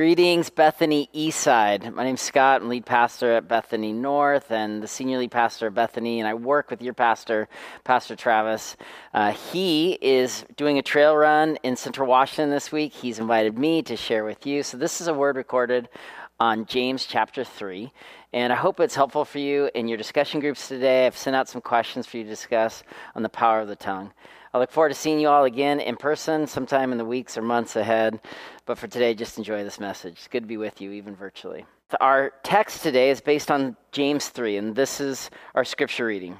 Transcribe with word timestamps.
Greetings, 0.00 0.48
Bethany 0.48 1.10
Eastside. 1.14 1.92
My 1.92 2.04
name's 2.04 2.22
Scott. 2.22 2.62
I'm 2.62 2.70
lead 2.70 2.86
pastor 2.86 3.32
at 3.32 3.48
Bethany 3.48 3.92
North 3.92 4.50
and 4.50 4.82
the 4.82 4.88
senior 4.88 5.18
lead 5.18 5.30
pastor 5.30 5.66
at 5.66 5.74
Bethany, 5.74 6.20
and 6.20 6.26
I 6.26 6.32
work 6.32 6.70
with 6.70 6.80
your 6.80 6.94
pastor, 6.94 7.50
Pastor 7.84 8.16
Travis. 8.16 8.78
Uh, 9.12 9.32
he 9.32 9.98
is 10.00 10.46
doing 10.56 10.78
a 10.78 10.82
trail 10.82 11.14
run 11.14 11.58
in 11.62 11.76
Central 11.76 12.08
Washington 12.08 12.48
this 12.48 12.72
week. 12.72 12.94
He's 12.94 13.18
invited 13.18 13.58
me 13.58 13.82
to 13.82 13.94
share 13.94 14.24
with 14.24 14.46
you. 14.46 14.62
So, 14.62 14.78
this 14.78 15.02
is 15.02 15.06
a 15.06 15.12
word 15.12 15.36
recorded 15.36 15.90
on 16.40 16.64
James 16.64 17.04
chapter 17.04 17.44
3. 17.44 17.92
And 18.32 18.54
I 18.54 18.56
hope 18.56 18.80
it's 18.80 18.94
helpful 18.94 19.26
for 19.26 19.38
you 19.38 19.68
in 19.74 19.86
your 19.86 19.98
discussion 19.98 20.40
groups 20.40 20.66
today. 20.66 21.04
I've 21.04 21.18
sent 21.18 21.36
out 21.36 21.46
some 21.46 21.60
questions 21.60 22.06
for 22.06 22.16
you 22.16 22.24
to 22.24 22.30
discuss 22.30 22.84
on 23.14 23.22
the 23.22 23.28
power 23.28 23.60
of 23.60 23.68
the 23.68 23.76
tongue. 23.76 24.14
I 24.52 24.58
look 24.58 24.72
forward 24.72 24.88
to 24.88 24.96
seeing 24.96 25.20
you 25.20 25.28
all 25.28 25.44
again 25.44 25.78
in 25.78 25.96
person 25.96 26.48
sometime 26.48 26.90
in 26.90 26.98
the 26.98 27.04
weeks 27.04 27.38
or 27.38 27.42
months 27.42 27.76
ahead. 27.76 28.20
But 28.66 28.78
for 28.78 28.88
today, 28.88 29.14
just 29.14 29.38
enjoy 29.38 29.62
this 29.62 29.78
message. 29.78 30.14
It's 30.14 30.28
good 30.28 30.42
to 30.42 30.48
be 30.48 30.56
with 30.56 30.80
you, 30.80 30.90
even 30.90 31.14
virtually. 31.14 31.66
Our 32.00 32.32
text 32.42 32.82
today 32.82 33.10
is 33.10 33.20
based 33.20 33.50
on 33.50 33.76
James 33.92 34.28
3, 34.28 34.56
and 34.56 34.74
this 34.74 35.00
is 35.00 35.30
our 35.54 35.64
scripture 35.64 36.06
reading. 36.06 36.36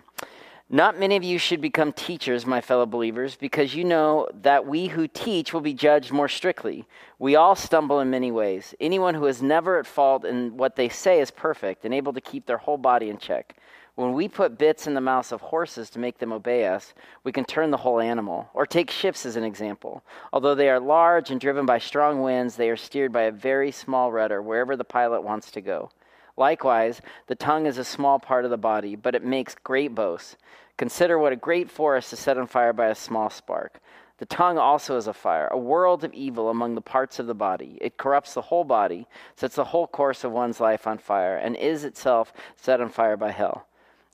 Not 0.73 0.99
many 0.99 1.17
of 1.17 1.25
you 1.25 1.39
should 1.39 1.61
become 1.61 1.93
teachers, 1.93 2.47
my 2.47 2.61
fellow 2.61 2.87
believers, 2.87 3.37
because 3.37 3.75
you 3.75 3.85
know 3.85 4.29
that 4.43 4.67
we 4.67 4.87
who 4.87 5.09
teach 5.09 5.53
will 5.53 5.61
be 5.61 5.75
judged 5.75 6.13
more 6.13 6.29
strictly. 6.29 6.87
We 7.19 7.35
all 7.35 7.57
stumble 7.57 7.99
in 7.99 8.11
many 8.11 8.31
ways. 8.31 8.73
Anyone 8.81 9.15
who 9.15 9.27
is 9.27 9.43
never 9.43 9.79
at 9.79 9.87
fault 9.87 10.25
in 10.25 10.57
what 10.57 10.77
they 10.77 10.89
say 10.89 11.21
is 11.21 11.33
perfect 11.33 11.85
and 11.85 11.93
able 11.93 12.13
to 12.13 12.21
keep 12.21 12.47
their 12.47 12.59
whole 12.59 12.79
body 12.79 13.09
in 13.09 13.19
check. 13.19 13.57
When 14.01 14.15
we 14.15 14.29
put 14.29 14.57
bits 14.57 14.87
in 14.87 14.95
the 14.95 15.03
mouths 15.03 15.31
of 15.31 15.43
horses 15.43 15.91
to 15.91 15.99
make 15.99 16.17
them 16.17 16.33
obey 16.33 16.67
us, 16.67 16.95
we 17.23 17.33
can 17.33 17.45
turn 17.45 17.71
the 17.71 17.77
whole 17.77 18.01
animal. 18.01 18.49
Or 18.55 18.65
take 18.65 18.91
ships 18.91 19.27
as 19.27 19.37
an 19.37 19.45
example. 19.45 20.03
Although 20.33 20.55
they 20.55 20.71
are 20.71 20.81
large 20.81 21.31
and 21.31 21.39
driven 21.39 21.67
by 21.67 21.81
strong 21.81 22.23
winds, 22.23 22.57
they 22.57 22.71
are 22.71 22.79
steered 22.79 23.13
by 23.13 23.25
a 23.25 23.31
very 23.31 23.71
small 23.71 24.11
rudder 24.11 24.41
wherever 24.41 24.75
the 24.75 24.85
pilot 24.85 25.21
wants 25.21 25.51
to 25.51 25.61
go. 25.61 25.91
Likewise, 26.39 27.03
the 27.27 27.35
tongue 27.35 27.67
is 27.67 27.77
a 27.77 27.85
small 27.85 28.19
part 28.19 28.47
of 28.47 28.51
the 28.51 28.57
body, 28.57 28.97
but 28.97 29.15
it 29.15 29.23
makes 29.23 29.55
great 29.55 29.95
boasts. 29.95 30.39
Consider 30.79 31.19
what 31.19 31.35
a 31.35 31.37
great 31.37 31.71
forest 31.71 32.11
is 32.15 32.21
set 32.21 32.39
on 32.39 32.47
fire 32.47 32.73
by 32.73 32.87
a 32.87 32.95
small 32.95 33.29
spark. 33.29 33.83
The 34.17 34.25
tongue 34.25 34.57
also 34.57 34.97
is 34.97 35.09
a 35.09 35.13
fire, 35.13 35.49
a 35.49 35.59
world 35.59 36.05
of 36.05 36.15
evil 36.15 36.49
among 36.49 36.75
the 36.75 36.81
parts 36.81 37.19
of 37.19 37.27
the 37.27 37.35
body. 37.35 37.77
It 37.83 37.99
corrupts 37.99 38.33
the 38.33 38.41
whole 38.41 38.65
body, 38.65 39.07
sets 39.37 39.57
the 39.57 39.65
whole 39.65 39.87
course 39.87 40.25
of 40.25 40.33
one's 40.33 40.59
life 40.59 40.87
on 40.87 40.97
fire, 40.97 41.37
and 41.37 41.55
is 41.55 41.85
itself 41.85 42.33
set 42.57 42.81
on 42.81 42.89
fire 42.89 43.19
by 43.19 43.33
hell. 43.33 43.67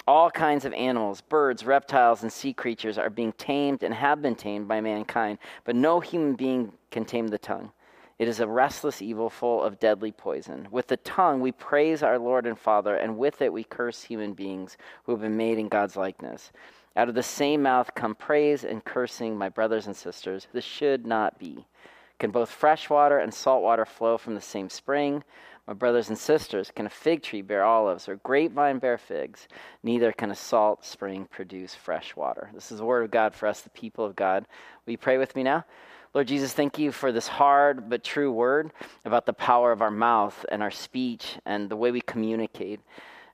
All 0.09 0.31
kinds 0.31 0.65
of 0.65 0.73
animals, 0.73 1.21
birds, 1.21 1.67
reptiles, 1.67 2.23
and 2.23 2.33
sea 2.33 2.53
creatures 2.53 2.97
are 2.97 3.11
being 3.11 3.33
tamed 3.33 3.83
and 3.83 3.93
have 3.93 4.23
been 4.23 4.37
tamed 4.37 4.69
by 4.69 4.81
mankind, 4.81 5.39
but 5.65 5.75
no 5.75 5.98
human 5.98 6.35
being 6.35 6.73
can 6.93 7.05
tame 7.05 7.27
the 7.27 7.39
tongue. 7.39 7.73
It 8.19 8.29
is 8.29 8.39
a 8.39 8.47
restless 8.47 9.03
evil 9.03 9.29
full 9.29 9.63
of 9.63 9.81
deadly 9.81 10.13
poison. 10.13 10.69
With 10.71 10.87
the 10.87 10.97
tongue 10.98 11.41
we 11.41 11.51
praise 11.51 12.03
our 12.05 12.19
Lord 12.19 12.47
and 12.47 12.59
Father, 12.59 12.95
and 12.95 13.19
with 13.19 13.43
it 13.43 13.53
we 13.53 13.65
curse 13.65 14.03
human 14.03 14.33
beings 14.33 14.77
who 15.05 15.13
have 15.13 15.21
been 15.21 15.37
made 15.37 15.59
in 15.59 15.69
God's 15.69 15.97
likeness. 15.97 16.53
Out 16.95 17.09
of 17.09 17.15
the 17.15 17.23
same 17.23 17.63
mouth 17.63 17.95
come 17.95 18.15
praise 18.15 18.65
and 18.65 18.85
cursing, 18.85 19.37
my 19.37 19.48
brothers 19.48 19.87
and 19.87 19.95
sisters. 19.95 20.47
This 20.53 20.65
should 20.65 21.05
not 21.05 21.39
be. 21.39 21.67
Can 22.19 22.31
both 22.31 22.48
fresh 22.48 22.89
water 22.89 23.19
and 23.19 23.35
salt 23.35 23.63
water 23.63 23.85
flow 23.85 24.17
from 24.17 24.35
the 24.35 24.41
same 24.41 24.70
spring? 24.70 25.23
My 25.67 25.75
brothers 25.75 26.09
and 26.09 26.17
sisters, 26.17 26.70
can 26.75 26.86
a 26.86 26.91
fig 26.91 27.22
tree 27.22 27.42
bear 27.42 27.64
olives 27.64 28.09
or 28.09 28.17
grapevine 28.17 28.78
bear 28.78 28.98
figs? 28.98 29.48
Neither 29.83 30.12
can 30.12 30.31
a 30.31 30.34
salt 30.34 30.84
spring 30.84 31.27
produce 31.28 31.75
fresh 31.75 32.14
water. 32.14 32.50
This 32.55 32.70
is 32.70 32.78
the 32.78 32.84
word 32.84 33.05
of 33.05 33.11
God 33.11 33.34
for 33.34 33.48
us, 33.48 33.62
the 33.62 33.70
people 33.70 34.05
of 34.05 34.14
God. 34.14 34.47
Will 34.84 34.92
you 34.92 34.98
pray 34.98 35.19
with 35.19 35.34
me 35.34 35.42
now? 35.42 35.64
Lord 36.14 36.28
Jesus, 36.28 36.53
thank 36.53 36.78
you 36.78 36.92
for 36.92 37.11
this 37.11 37.27
hard 37.27 37.91
but 37.91 38.05
true 38.05 38.31
word 38.31 38.73
about 39.05 39.27
the 39.27 39.33
power 39.33 39.73
of 39.73 39.83
our 39.83 39.91
mouth 39.91 40.47
and 40.50 40.62
our 40.62 40.70
speech 40.70 41.36
and 41.45 41.69
the 41.69 41.77
way 41.77 41.91
we 41.91 42.01
communicate. 42.01 42.80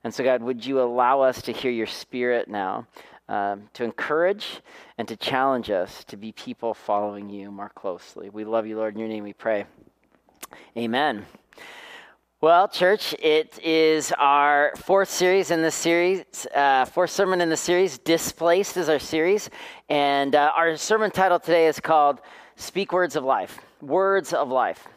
And 0.03 0.13
so, 0.13 0.23
God, 0.23 0.41
would 0.41 0.65
you 0.65 0.81
allow 0.81 1.21
us 1.21 1.41
to 1.43 1.53
hear 1.53 1.71
your 1.71 1.87
spirit 1.87 2.49
now 2.49 2.87
um, 3.29 3.69
to 3.73 3.83
encourage 3.83 4.59
and 4.97 5.07
to 5.07 5.15
challenge 5.15 5.69
us 5.69 6.03
to 6.05 6.17
be 6.17 6.31
people 6.33 6.73
following 6.73 7.29
you 7.29 7.51
more 7.51 7.69
closely? 7.69 8.29
We 8.29 8.43
love 8.43 8.65
you, 8.65 8.75
Lord. 8.75 8.95
In 8.95 8.99
your 8.99 9.07
name 9.07 9.23
we 9.23 9.33
pray. 9.33 9.65
Amen. 10.75 11.25
Well, 12.43 12.67
church, 12.67 13.15
it 13.19 13.57
is 13.63 14.11
our 14.19 14.73
fourth 14.75 15.09
series 15.09 15.49
in 15.49 15.61
this 15.61 15.75
series, 15.75 16.25
uh, 16.53 16.83
fourth 16.83 17.11
sermon 17.11 17.39
in 17.39 17.47
the 17.47 17.55
series. 17.55 17.97
Displaced 17.99 18.75
is 18.75 18.89
our 18.89 18.99
series. 18.99 19.49
And 19.87 20.35
uh, 20.35 20.51
our 20.53 20.75
sermon 20.75 21.09
title 21.09 21.39
today 21.39 21.67
is 21.67 21.79
called 21.79 22.19
Speak 22.57 22.91
Words 22.91 23.15
of 23.15 23.23
Life. 23.23 23.61
Words 23.81 24.33
of 24.33 24.49
Life. 24.49 24.89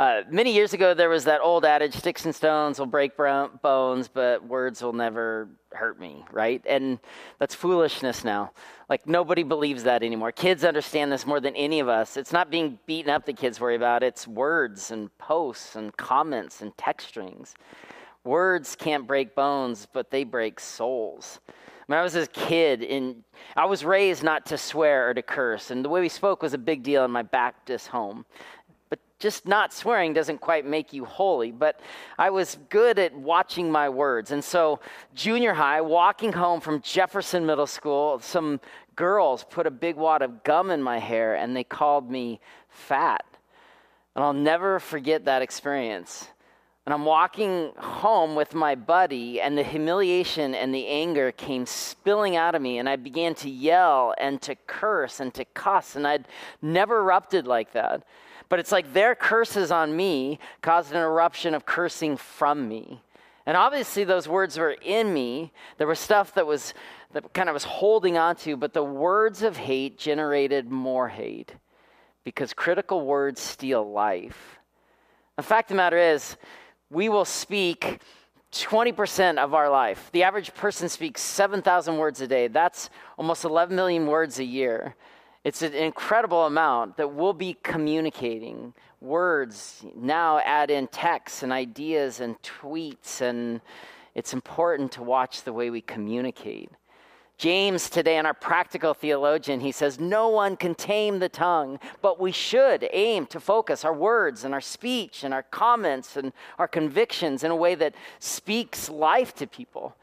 Uh, 0.00 0.22
many 0.30 0.50
years 0.50 0.72
ago, 0.72 0.94
there 0.94 1.10
was 1.10 1.24
that 1.24 1.42
old 1.42 1.62
adage 1.62 1.94
sticks 1.94 2.24
and 2.24 2.34
stones 2.34 2.78
will 2.78 2.86
break 2.86 3.12
bones, 3.60 4.08
but 4.08 4.42
words 4.48 4.82
will 4.82 4.94
never 4.94 5.46
hurt 5.72 6.00
me, 6.00 6.24
right? 6.32 6.62
And 6.66 6.98
that's 7.38 7.54
foolishness 7.54 8.24
now. 8.24 8.52
Like, 8.88 9.06
nobody 9.06 9.42
believes 9.42 9.82
that 9.82 10.02
anymore. 10.02 10.32
Kids 10.32 10.64
understand 10.64 11.12
this 11.12 11.26
more 11.26 11.38
than 11.38 11.54
any 11.54 11.80
of 11.80 11.90
us. 11.90 12.16
It's 12.16 12.32
not 12.32 12.50
being 12.50 12.78
beaten 12.86 13.10
up 13.10 13.26
that 13.26 13.36
kids 13.36 13.60
worry 13.60 13.76
about, 13.76 14.02
it's 14.02 14.26
words 14.26 14.90
and 14.90 15.14
posts 15.18 15.76
and 15.76 15.94
comments 15.98 16.62
and 16.62 16.74
text 16.78 17.08
strings. 17.08 17.54
Words 18.24 18.76
can't 18.76 19.06
break 19.06 19.34
bones, 19.34 19.86
but 19.92 20.10
they 20.10 20.24
break 20.24 20.60
souls. 20.60 21.40
When 21.88 21.98
I 21.98 22.02
was 22.02 22.14
a 22.14 22.26
kid, 22.28 22.82
in, 22.82 23.24
I 23.56 23.66
was 23.66 23.84
raised 23.84 24.22
not 24.22 24.46
to 24.46 24.56
swear 24.56 25.10
or 25.10 25.14
to 25.14 25.22
curse, 25.22 25.70
and 25.70 25.84
the 25.84 25.88
way 25.88 26.00
we 26.00 26.08
spoke 26.08 26.40
was 26.40 26.54
a 26.54 26.58
big 26.58 26.84
deal 26.84 27.04
in 27.04 27.10
my 27.10 27.22
Baptist 27.22 27.88
home 27.88 28.24
just 29.20 29.46
not 29.46 29.72
swearing 29.72 30.12
doesn't 30.14 30.40
quite 30.40 30.66
make 30.66 30.92
you 30.92 31.04
holy, 31.04 31.52
but 31.52 31.78
I 32.18 32.30
was 32.30 32.58
good 32.70 32.98
at 32.98 33.14
watching 33.14 33.70
my 33.70 33.88
words. 33.88 34.32
And 34.32 34.42
so, 34.42 34.80
junior 35.14 35.52
high, 35.52 35.82
walking 35.82 36.32
home 36.32 36.60
from 36.60 36.80
Jefferson 36.80 37.46
Middle 37.46 37.66
School, 37.66 38.18
some 38.18 38.60
girls 38.96 39.44
put 39.44 39.66
a 39.66 39.70
big 39.70 39.96
wad 39.96 40.22
of 40.22 40.42
gum 40.42 40.70
in 40.70 40.82
my 40.82 40.98
hair 40.98 41.36
and 41.36 41.54
they 41.54 41.64
called 41.64 42.10
me 42.10 42.40
fat. 42.68 43.24
And 44.16 44.24
I'll 44.24 44.32
never 44.32 44.80
forget 44.80 45.26
that 45.26 45.42
experience. 45.42 46.26
And 46.86 46.94
I'm 46.94 47.04
walking 47.04 47.72
home 47.76 48.34
with 48.34 48.54
my 48.54 48.74
buddy, 48.74 49.40
and 49.40 49.56
the 49.56 49.62
humiliation 49.62 50.54
and 50.54 50.74
the 50.74 50.86
anger 50.88 51.30
came 51.30 51.66
spilling 51.66 52.36
out 52.36 52.54
of 52.54 52.62
me, 52.62 52.78
and 52.78 52.88
I 52.88 52.96
began 52.96 53.34
to 53.36 53.50
yell 53.50 54.14
and 54.18 54.40
to 54.42 54.56
curse 54.66 55.20
and 55.20 55.32
to 55.34 55.44
cuss, 55.44 55.94
and 55.94 56.06
I'd 56.06 56.26
never 56.62 57.00
erupted 57.00 57.46
like 57.46 57.72
that. 57.74 58.02
But 58.50 58.58
it's 58.58 58.72
like 58.72 58.92
their 58.92 59.14
curses 59.14 59.70
on 59.70 59.96
me 59.96 60.38
caused 60.60 60.92
an 60.92 60.98
eruption 60.98 61.54
of 61.54 61.64
cursing 61.64 62.18
from 62.18 62.68
me. 62.68 63.00
And 63.46 63.56
obviously, 63.56 64.04
those 64.04 64.28
words 64.28 64.58
were 64.58 64.76
in 64.82 65.14
me. 65.14 65.52
There 65.78 65.86
was 65.86 65.98
stuff 65.98 66.34
that 66.34 66.46
was 66.46 66.74
that 67.12 67.32
kind 67.32 67.48
of 67.48 67.54
was 67.54 67.64
holding 67.64 68.18
on 68.18 68.36
to, 68.36 68.56
but 68.56 68.72
the 68.72 68.84
words 68.84 69.42
of 69.42 69.56
hate 69.56 69.98
generated 69.98 70.70
more 70.70 71.08
hate 71.08 71.54
because 72.22 72.52
critical 72.52 73.04
words 73.04 73.40
steal 73.40 73.90
life. 73.90 74.58
The 75.36 75.42
fact 75.42 75.70
of 75.70 75.76
the 75.76 75.82
matter 75.82 75.96
is, 75.96 76.36
we 76.90 77.08
will 77.08 77.24
speak 77.24 78.00
20% 78.52 79.38
of 79.38 79.54
our 79.54 79.70
life. 79.70 80.10
The 80.12 80.22
average 80.22 80.54
person 80.54 80.88
speaks 80.88 81.22
7,000 81.22 81.96
words 81.96 82.20
a 82.20 82.26
day. 82.26 82.48
That's 82.48 82.90
almost 83.16 83.44
11 83.44 83.74
million 83.74 84.06
words 84.06 84.38
a 84.38 84.44
year. 84.44 84.94
It's 85.42 85.62
an 85.62 85.72
incredible 85.72 86.44
amount 86.44 86.98
that 86.98 87.14
we'll 87.14 87.32
be 87.32 87.56
communicating. 87.62 88.74
Words 89.00 89.82
now 89.96 90.38
add 90.40 90.70
in 90.70 90.86
texts 90.88 91.42
and 91.42 91.50
ideas 91.50 92.20
and 92.20 92.40
tweets, 92.42 93.22
and 93.22 93.62
it's 94.14 94.34
important 94.34 94.92
to 94.92 95.02
watch 95.02 95.42
the 95.44 95.52
way 95.54 95.70
we 95.70 95.80
communicate. 95.80 96.70
James, 97.38 97.88
today, 97.88 98.18
in 98.18 98.26
our 98.26 98.34
practical 98.34 98.92
theologian, 98.92 99.60
he 99.60 99.72
says, 99.72 99.98
No 99.98 100.28
one 100.28 100.56
can 100.56 100.74
tame 100.74 101.20
the 101.20 101.28
tongue, 101.30 101.78
but 102.02 102.20
we 102.20 102.32
should 102.32 102.86
aim 102.92 103.24
to 103.28 103.40
focus 103.40 103.82
our 103.82 103.94
words 103.94 104.44
and 104.44 104.52
our 104.52 104.60
speech 104.60 105.24
and 105.24 105.32
our 105.32 105.44
comments 105.44 106.18
and 106.18 106.34
our 106.58 106.68
convictions 106.68 107.42
in 107.42 107.50
a 107.50 107.56
way 107.56 107.74
that 107.76 107.94
speaks 108.18 108.90
life 108.90 109.34
to 109.36 109.46
people. 109.46 109.96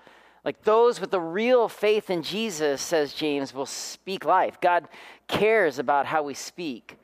Like 0.48 0.64
those 0.64 1.02
with 1.02 1.12
the 1.12 1.20
real 1.20 1.68
faith 1.68 2.10
in 2.10 2.24
Jesus, 2.24 2.82
says 2.82 3.12
James, 3.12 3.54
will 3.54 3.66
speak 3.66 4.24
life. 4.24 4.62
God 4.62 4.88
cares 5.28 5.78
about 5.78 6.06
how 6.06 6.24
we 6.24 6.36
speak. 6.36 6.98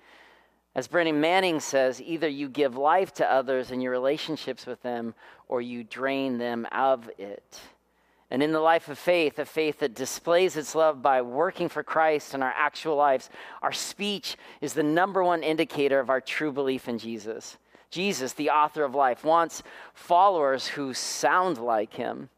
As 0.75 0.87
Brennan 0.87 1.19
Manning 1.19 1.59
says, 1.59 2.01
either 2.01 2.29
you 2.29 2.47
give 2.47 2.77
life 2.77 3.13
to 3.15 3.29
others 3.29 3.69
in 3.69 3.81
your 3.81 3.91
relationships 3.91 4.65
with 4.65 4.81
them 4.81 5.13
or 5.49 5.61
you 5.61 5.83
drain 5.83 6.37
them 6.37 6.65
of 6.71 7.09
it. 7.17 7.59
And 8.31 8.41
in 8.41 8.53
the 8.53 8.61
life 8.61 8.87
of 8.87 8.97
faith, 8.97 9.37
a 9.37 9.43
faith 9.43 9.79
that 9.79 9.93
displays 9.93 10.55
its 10.55 10.73
love 10.73 11.01
by 11.01 11.21
working 11.21 11.67
for 11.67 11.83
Christ 11.83 12.33
in 12.33 12.41
our 12.41 12.53
actual 12.57 12.95
lives, 12.95 13.29
our 13.61 13.73
speech 13.73 14.37
is 14.61 14.71
the 14.71 14.83
number 14.83 15.21
one 15.21 15.43
indicator 15.43 15.99
of 15.99 16.09
our 16.09 16.21
true 16.21 16.53
belief 16.53 16.87
in 16.87 16.97
Jesus. 16.97 17.57
Jesus, 17.89 18.31
the 18.31 18.51
author 18.51 18.85
of 18.85 18.95
life, 18.95 19.25
wants 19.25 19.63
followers 19.93 20.65
who 20.65 20.93
sound 20.93 21.57
like 21.57 21.95
him. 21.95 22.29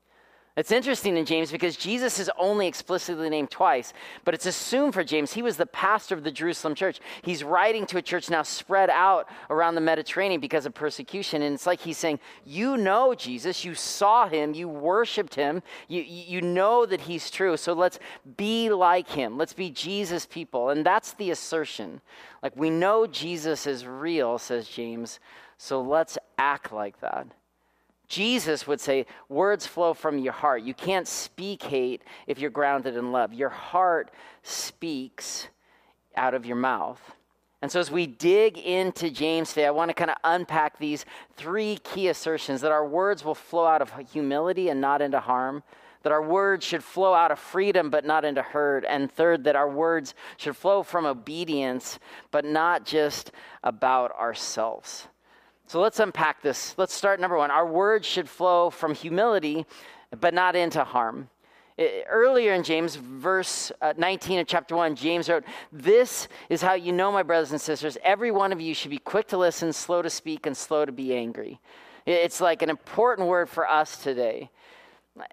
It's 0.57 0.71
interesting 0.71 1.17
in 1.17 1.25
James 1.25 1.51
because 1.51 1.75
Jesus 1.75 2.17
is 2.17 2.31
only 2.37 2.65
explicitly 2.65 3.29
named 3.29 3.51
twice, 3.51 3.91
but 4.23 4.33
it's 4.33 4.45
assumed 4.45 4.93
for 4.93 5.03
James 5.03 5.33
he 5.33 5.41
was 5.41 5.57
the 5.57 5.65
pastor 5.65 6.15
of 6.15 6.23
the 6.23 6.31
Jerusalem 6.31 6.75
church. 6.75 7.01
He's 7.23 7.43
writing 7.43 7.85
to 7.87 7.97
a 7.97 8.01
church 8.01 8.29
now 8.29 8.41
spread 8.41 8.89
out 8.89 9.27
around 9.49 9.75
the 9.75 9.81
Mediterranean 9.81 10.39
because 10.39 10.65
of 10.65 10.73
persecution. 10.73 11.41
And 11.41 11.53
it's 11.53 11.65
like 11.65 11.81
he's 11.81 11.97
saying, 11.97 12.21
You 12.45 12.77
know 12.77 13.13
Jesus, 13.13 13.65
you 13.65 13.75
saw 13.75 14.29
him, 14.29 14.53
you 14.53 14.69
worshiped 14.69 15.35
him, 15.35 15.61
you, 15.89 16.01
you 16.03 16.41
know 16.41 16.85
that 16.85 17.01
he's 17.01 17.29
true. 17.29 17.57
So 17.57 17.73
let's 17.73 17.99
be 18.37 18.69
like 18.69 19.09
him. 19.09 19.37
Let's 19.37 19.53
be 19.53 19.69
Jesus 19.69 20.25
people. 20.25 20.69
And 20.69 20.85
that's 20.85 21.13
the 21.15 21.31
assertion. 21.31 21.99
Like 22.41 22.55
we 22.55 22.69
know 22.69 23.07
Jesus 23.07 23.67
is 23.67 23.85
real, 23.85 24.37
says 24.37 24.69
James, 24.69 25.19
so 25.57 25.81
let's 25.81 26.17
act 26.37 26.71
like 26.71 27.01
that. 27.01 27.27
Jesus 28.07 28.67
would 28.67 28.79
say, 28.79 29.05
words 29.29 29.65
flow 29.65 29.93
from 29.93 30.17
your 30.19 30.33
heart. 30.33 30.63
You 30.63 30.73
can't 30.73 31.07
speak 31.07 31.63
hate 31.63 32.03
if 32.27 32.39
you're 32.39 32.49
grounded 32.49 32.95
in 32.95 33.11
love. 33.11 33.33
Your 33.33 33.49
heart 33.49 34.11
speaks 34.43 35.47
out 36.15 36.33
of 36.33 36.45
your 36.45 36.55
mouth. 36.55 37.15
And 37.61 37.71
so, 37.71 37.79
as 37.79 37.89
we 37.89 38.05
dig 38.05 38.57
into 38.59 39.09
James 39.09 39.49
today, 39.49 39.65
I 39.65 39.71
want 39.71 39.89
to 39.89 39.95
kind 39.95 40.11
of 40.11 40.17
unpack 40.23 40.77
these 40.77 41.05
three 41.35 41.77
key 41.77 42.09
assertions 42.09 42.61
that 42.61 42.71
our 42.71 42.85
words 42.85 43.25
will 43.25 43.33
flow 43.33 43.65
out 43.65 43.81
of 43.81 43.91
humility 44.11 44.69
and 44.69 44.79
not 44.79 45.01
into 45.01 45.19
harm, 45.19 45.63
that 46.03 46.11
our 46.11 46.21
words 46.21 46.63
should 46.63 46.83
flow 46.83 47.15
out 47.15 47.31
of 47.31 47.39
freedom 47.39 47.89
but 47.89 48.05
not 48.05 48.23
into 48.23 48.43
hurt, 48.43 48.85
and 48.87 49.11
third, 49.11 49.45
that 49.45 49.55
our 49.55 49.69
words 49.69 50.13
should 50.37 50.55
flow 50.55 50.83
from 50.83 51.07
obedience 51.07 51.97
but 52.29 52.45
not 52.45 52.85
just 52.85 53.31
about 53.63 54.11
ourselves. 54.11 55.07
So 55.67 55.81
let's 55.81 55.99
unpack 55.99 56.41
this. 56.41 56.75
Let's 56.77 56.93
start 56.93 57.19
number 57.19 57.37
one. 57.37 57.49
Our 57.49 57.65
words 57.65 58.05
should 58.05 58.29
flow 58.29 58.69
from 58.69 58.93
humility, 58.93 59.65
but 60.19 60.33
not 60.33 60.55
into 60.55 60.83
harm. 60.83 61.29
Earlier 61.77 62.53
in 62.53 62.63
James, 62.63 62.95
verse 62.95 63.71
uh, 63.81 63.93
19 63.97 64.39
of 64.39 64.47
chapter 64.47 64.75
1, 64.75 64.95
James 64.95 65.27
wrote, 65.27 65.43
This 65.73 66.29
is 66.49 66.61
how 66.61 66.73
you 66.73 66.93
know, 66.93 67.11
my 67.11 67.23
brothers 67.23 67.51
and 67.51 67.59
sisters, 67.59 67.97
every 68.03 68.31
one 68.31 68.53
of 68.53 68.61
you 68.61 68.73
should 68.73 68.91
be 68.91 68.99
quick 68.99 69.27
to 69.29 69.37
listen, 69.37 69.73
slow 69.73 70.01
to 70.01 70.09
speak, 70.09 70.45
and 70.45 70.55
slow 70.55 70.85
to 70.85 70.91
be 70.91 71.13
angry. 71.13 71.59
It's 72.05 72.39
like 72.39 72.61
an 72.61 72.69
important 72.69 73.27
word 73.27 73.49
for 73.49 73.67
us 73.67 73.97
today. 74.01 74.51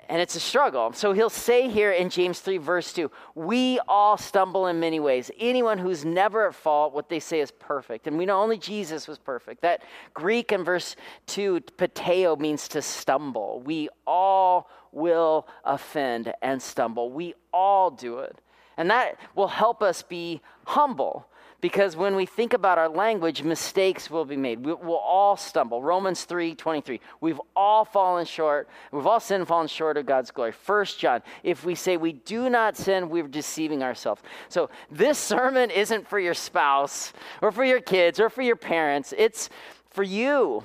And 0.09 0.21
it's 0.21 0.37
a 0.37 0.41
struggle. 0.41 0.93
So 0.93 1.13
he'll 1.13 1.29
say 1.29 1.69
here 1.69 1.91
in 1.91 2.09
James 2.09 2.39
3, 2.39 2.59
verse 2.59 2.93
2, 2.93 3.11
we 3.35 3.81
all 3.89 4.17
stumble 4.17 4.69
in 4.69 4.79
many 4.79 5.01
ways. 5.01 5.29
Anyone 5.41 5.79
who's 5.79 6.05
never 6.05 6.47
at 6.47 6.55
fault, 6.55 6.95
what 6.95 7.09
they 7.09 7.19
say 7.19 7.41
is 7.41 7.51
perfect. 7.51 8.07
And 8.07 8.17
we 8.17 8.25
know 8.25 8.41
only 8.41 8.59
Jesus 8.59 9.09
was 9.09 9.19
perfect. 9.19 9.63
That 9.63 9.83
Greek 10.15 10.53
in 10.53 10.63
verse 10.63 10.95
2, 11.27 11.61
pateo, 11.79 12.39
means 12.39 12.69
to 12.69 12.83
stumble. 12.83 13.61
We 13.65 13.89
all 14.07 14.71
will 14.93 15.49
offend 15.65 16.33
and 16.43 16.63
stumble. 16.63 17.11
We 17.11 17.35
all 17.53 17.91
do 17.91 18.21
it. 18.21 18.39
And 18.77 18.89
that 18.91 19.19
will 19.35 19.49
help 19.49 19.83
us 19.83 20.03
be 20.03 20.43
humble 20.65 21.27
because 21.63 21.97
when 21.97 22.17
we 22.17 22.27
think 22.27 22.53
about 22.53 22.77
our 22.77 22.89
language, 22.89 23.45
mistakes 23.45 24.11
will 24.11 24.25
be 24.25 24.37
made. 24.37 24.67
We, 24.67 24.75
will 24.75 24.97
all 24.97 25.37
stumble. 25.37 25.81
Romans 25.81 26.25
3 26.25 26.57
23. 26.57 27.01
We've 27.21 27.41
all 27.55 27.85
fallen 27.85 28.27
short. 28.27 28.69
We've 28.91 29.07
all 29.07 29.21
sinned, 29.21 29.47
fallen 29.47 29.69
short 29.69 29.97
of 29.97 30.05
God's 30.05 30.33
glory. 30.33 30.51
First 30.51 30.99
John, 30.99 31.23
if 31.45 31.65
we 31.65 31.77
say 31.77 31.97
we 31.97 32.13
do 32.13 32.51
not 32.51 32.77
sin, 32.77 33.09
we're 33.09 33.29
deceiving 33.29 33.83
ourselves. 33.83 34.21
So 34.49 34.71
this 34.91 35.19
sermon 35.19 35.71
isn't 35.71 36.07
for 36.09 36.19
your 36.19 36.35
spouse 36.35 37.13
or 37.41 37.53
for 37.53 37.65
your 37.65 37.81
kids 37.81 38.19
or 38.19 38.29
for 38.29 38.43
your 38.43 38.57
parents, 38.57 39.15
it's 39.17 39.49
for 39.89 40.03
you. 40.03 40.65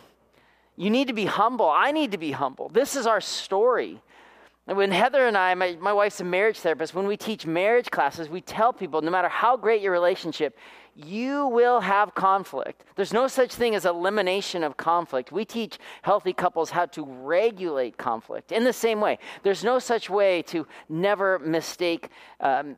You 0.76 0.90
need 0.90 1.08
to 1.08 1.14
be 1.14 1.26
humble. 1.26 1.70
I 1.70 1.92
need 1.92 2.12
to 2.12 2.18
be 2.18 2.32
humble. 2.32 2.70
This 2.70 2.96
is 2.96 3.06
our 3.06 3.22
story. 3.22 4.02
When 4.66 4.92
Heather 4.92 5.26
and 5.28 5.38
I, 5.38 5.54
my, 5.56 5.78
my 5.80 5.94
wife's 5.94 6.20
a 6.20 6.26
marriage 6.26 6.60
therapist, 6.60 6.94
when 6.94 7.08
we 7.08 7.16
teach 7.16 7.46
marriage 7.46 7.90
classes, 7.90 8.28
we 8.28 8.42
tell 8.42 8.74
people 8.74 9.02
no 9.02 9.10
matter 9.10 9.30
how 9.30 9.56
great 9.56 9.82
your 9.82 9.94
relationship, 9.94 10.58
you 10.98 11.46
will 11.48 11.80
have 11.80 12.16
conflict. 12.16 12.84
There's 12.96 13.14
no 13.14 13.28
such 13.28 13.54
thing 13.54 13.76
as 13.76 13.86
elimination 13.86 14.64
of 14.64 14.78
conflict. 14.78 15.32
We 15.32 15.46
teach 15.46 15.78
healthy 16.02 16.34
couples 16.34 16.72
how 16.72 16.88
to 16.88 17.04
regulate 17.06 17.98
conflict. 17.98 18.52
In 18.52 18.64
the 18.64 18.74
same 18.74 19.00
way, 19.00 19.20
there's 19.44 19.64
no 19.64 19.78
such 19.78 20.10
way 20.10 20.42
to 20.44 20.66
never 20.90 21.38
mistake, 21.38 22.10
um, 22.40 22.76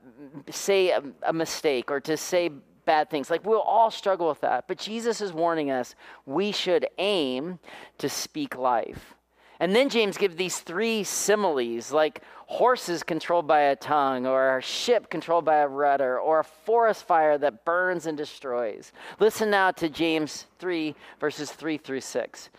say 0.50 0.90
a, 0.90 1.02
a 1.24 1.32
mistake 1.32 1.90
or 1.90 2.02
to 2.02 2.18
say 2.18 2.52
bad 2.84 3.10
things. 3.10 3.30
Like 3.30 3.46
we'll 3.46 3.62
all 3.62 3.90
struggle 3.90 4.28
with 4.28 4.42
that. 4.42 4.68
But 4.68 4.80
Jesus 4.80 5.22
is 5.22 5.32
warning 5.32 5.72
us 5.72 5.96
we 6.26 6.52
should 6.52 6.88
aim 6.98 7.60
to 8.00 8.10
speak 8.10 8.58
life. 8.58 9.16
And 9.60 9.76
then 9.76 9.90
James 9.90 10.18
gives 10.18 10.38
these 10.38 10.60
three 10.60 11.04
similes, 11.04 11.92
like 11.92 12.22
horses 12.48 13.04
controlled 13.04 13.46
by 13.46 13.60
a 13.60 13.76
tongue, 13.76 14.26
or 14.26 14.58
a 14.58 14.62
ship 14.62 15.10
controlled 15.10 15.44
by 15.44 15.58
a 15.58 15.68
rudder, 15.68 16.18
or 16.18 16.40
a 16.40 16.44
forest 16.44 17.06
fire 17.06 17.38
that 17.38 17.66
burns 17.66 18.06
and 18.06 18.18
destroys. 18.18 18.94
Listen 19.20 19.50
now 19.50 19.72
to 19.72 19.90
James 19.90 20.46
3, 20.60 20.96
verses 21.20 21.52
3 21.52 21.78
through 21.78 22.02
6. 22.02 22.50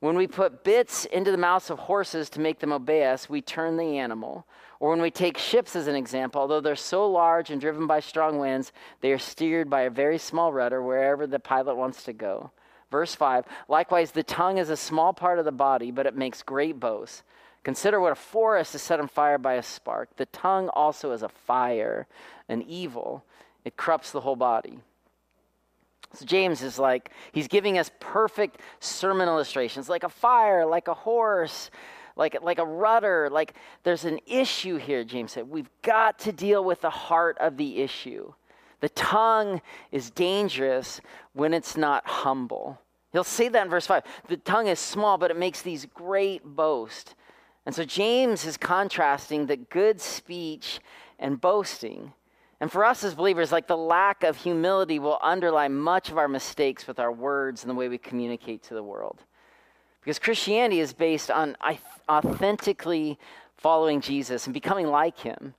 When 0.00 0.16
we 0.16 0.26
put 0.26 0.64
bits 0.64 1.04
into 1.06 1.30
the 1.30 1.38
mouths 1.38 1.70
of 1.70 1.78
horses 1.78 2.30
to 2.30 2.40
make 2.40 2.58
them 2.58 2.72
obey 2.72 3.04
us, 3.04 3.28
we 3.28 3.40
turn 3.42 3.76
the 3.76 3.98
animal. 3.98 4.46
Or 4.78 4.90
when 4.90 5.00
we 5.00 5.10
take 5.10 5.38
ships 5.38 5.74
as 5.74 5.86
an 5.86 5.94
example, 5.94 6.40
although 6.40 6.60
they're 6.60 6.76
so 6.76 7.10
large 7.10 7.50
and 7.50 7.60
driven 7.60 7.86
by 7.86 8.00
strong 8.00 8.38
winds, 8.38 8.72
they 9.00 9.12
are 9.12 9.18
steered 9.18 9.70
by 9.70 9.82
a 9.82 9.90
very 9.90 10.18
small 10.18 10.52
rudder 10.52 10.82
wherever 10.82 11.26
the 11.26 11.38
pilot 11.38 11.76
wants 11.76 12.04
to 12.04 12.12
go. 12.12 12.50
Verse 12.90 13.14
5 13.14 13.44
Likewise, 13.68 14.12
the 14.12 14.22
tongue 14.22 14.58
is 14.58 14.70
a 14.70 14.76
small 14.76 15.12
part 15.12 15.38
of 15.38 15.44
the 15.44 15.52
body, 15.52 15.90
but 15.90 16.06
it 16.06 16.16
makes 16.16 16.42
great 16.42 16.78
boasts. 16.78 17.22
Consider 17.62 17.98
what 18.00 18.12
a 18.12 18.16
forest 18.16 18.76
is 18.76 18.82
set 18.82 19.00
on 19.00 19.08
fire 19.08 19.38
by 19.38 19.54
a 19.54 19.62
spark. 19.62 20.08
The 20.16 20.26
tongue 20.26 20.68
also 20.68 21.10
is 21.10 21.22
a 21.22 21.28
fire, 21.28 22.06
an 22.48 22.62
evil. 22.62 23.24
It 23.64 23.76
corrupts 23.76 24.12
the 24.12 24.20
whole 24.20 24.36
body. 24.36 24.78
So 26.12 26.24
James 26.24 26.62
is 26.62 26.78
like, 26.78 27.10
he's 27.32 27.48
giving 27.48 27.76
us 27.76 27.90
perfect 27.98 28.60
sermon 28.78 29.28
illustrations, 29.28 29.88
like 29.88 30.04
a 30.04 30.08
fire, 30.08 30.64
like 30.64 30.86
a 30.86 30.94
horse, 30.94 31.72
like, 32.14 32.40
like 32.40 32.58
a 32.58 32.64
rudder. 32.64 33.28
Like 33.30 33.54
there's 33.82 34.04
an 34.04 34.20
issue 34.26 34.76
here, 34.76 35.02
James 35.02 35.32
said. 35.32 35.50
We've 35.50 35.70
got 35.82 36.20
to 36.20 36.32
deal 36.32 36.62
with 36.64 36.80
the 36.82 36.90
heart 36.90 37.36
of 37.38 37.56
the 37.56 37.82
issue. 37.82 38.32
The 38.80 38.88
tongue 38.90 39.62
is 39.90 40.10
dangerous 40.10 41.00
when 41.32 41.54
it's 41.54 41.76
not 41.76 42.06
humble. 42.06 42.80
He'll 43.12 43.24
say 43.24 43.48
that 43.48 43.64
in 43.64 43.70
verse 43.70 43.86
5. 43.86 44.02
The 44.28 44.36
tongue 44.36 44.66
is 44.66 44.78
small, 44.78 45.16
but 45.16 45.30
it 45.30 45.38
makes 45.38 45.62
these 45.62 45.86
great 45.86 46.44
boasts. 46.44 47.14
And 47.64 47.74
so 47.74 47.84
James 47.84 48.44
is 48.44 48.56
contrasting 48.56 49.46
the 49.46 49.56
good 49.56 50.00
speech 50.00 50.80
and 51.18 51.40
boasting. 51.40 52.12
And 52.60 52.70
for 52.70 52.84
us 52.84 53.04
as 53.04 53.14
believers, 53.14 53.52
like 53.52 53.66
the 53.66 53.76
lack 53.76 54.22
of 54.22 54.36
humility 54.36 54.98
will 54.98 55.18
underlie 55.22 55.68
much 55.68 56.10
of 56.10 56.18
our 56.18 56.28
mistakes 56.28 56.86
with 56.86 56.98
our 56.98 57.12
words 57.12 57.62
and 57.62 57.70
the 57.70 57.74
way 57.74 57.88
we 57.88 57.98
communicate 57.98 58.62
to 58.64 58.74
the 58.74 58.82
world. 58.82 59.24
Because 60.00 60.18
Christianity 60.18 60.80
is 60.80 60.92
based 60.92 61.30
on 61.30 61.56
authentically 62.08 63.18
following 63.56 64.00
Jesus 64.00 64.46
and 64.46 64.54
becoming 64.54 64.86
like 64.86 65.18
him 65.18 65.54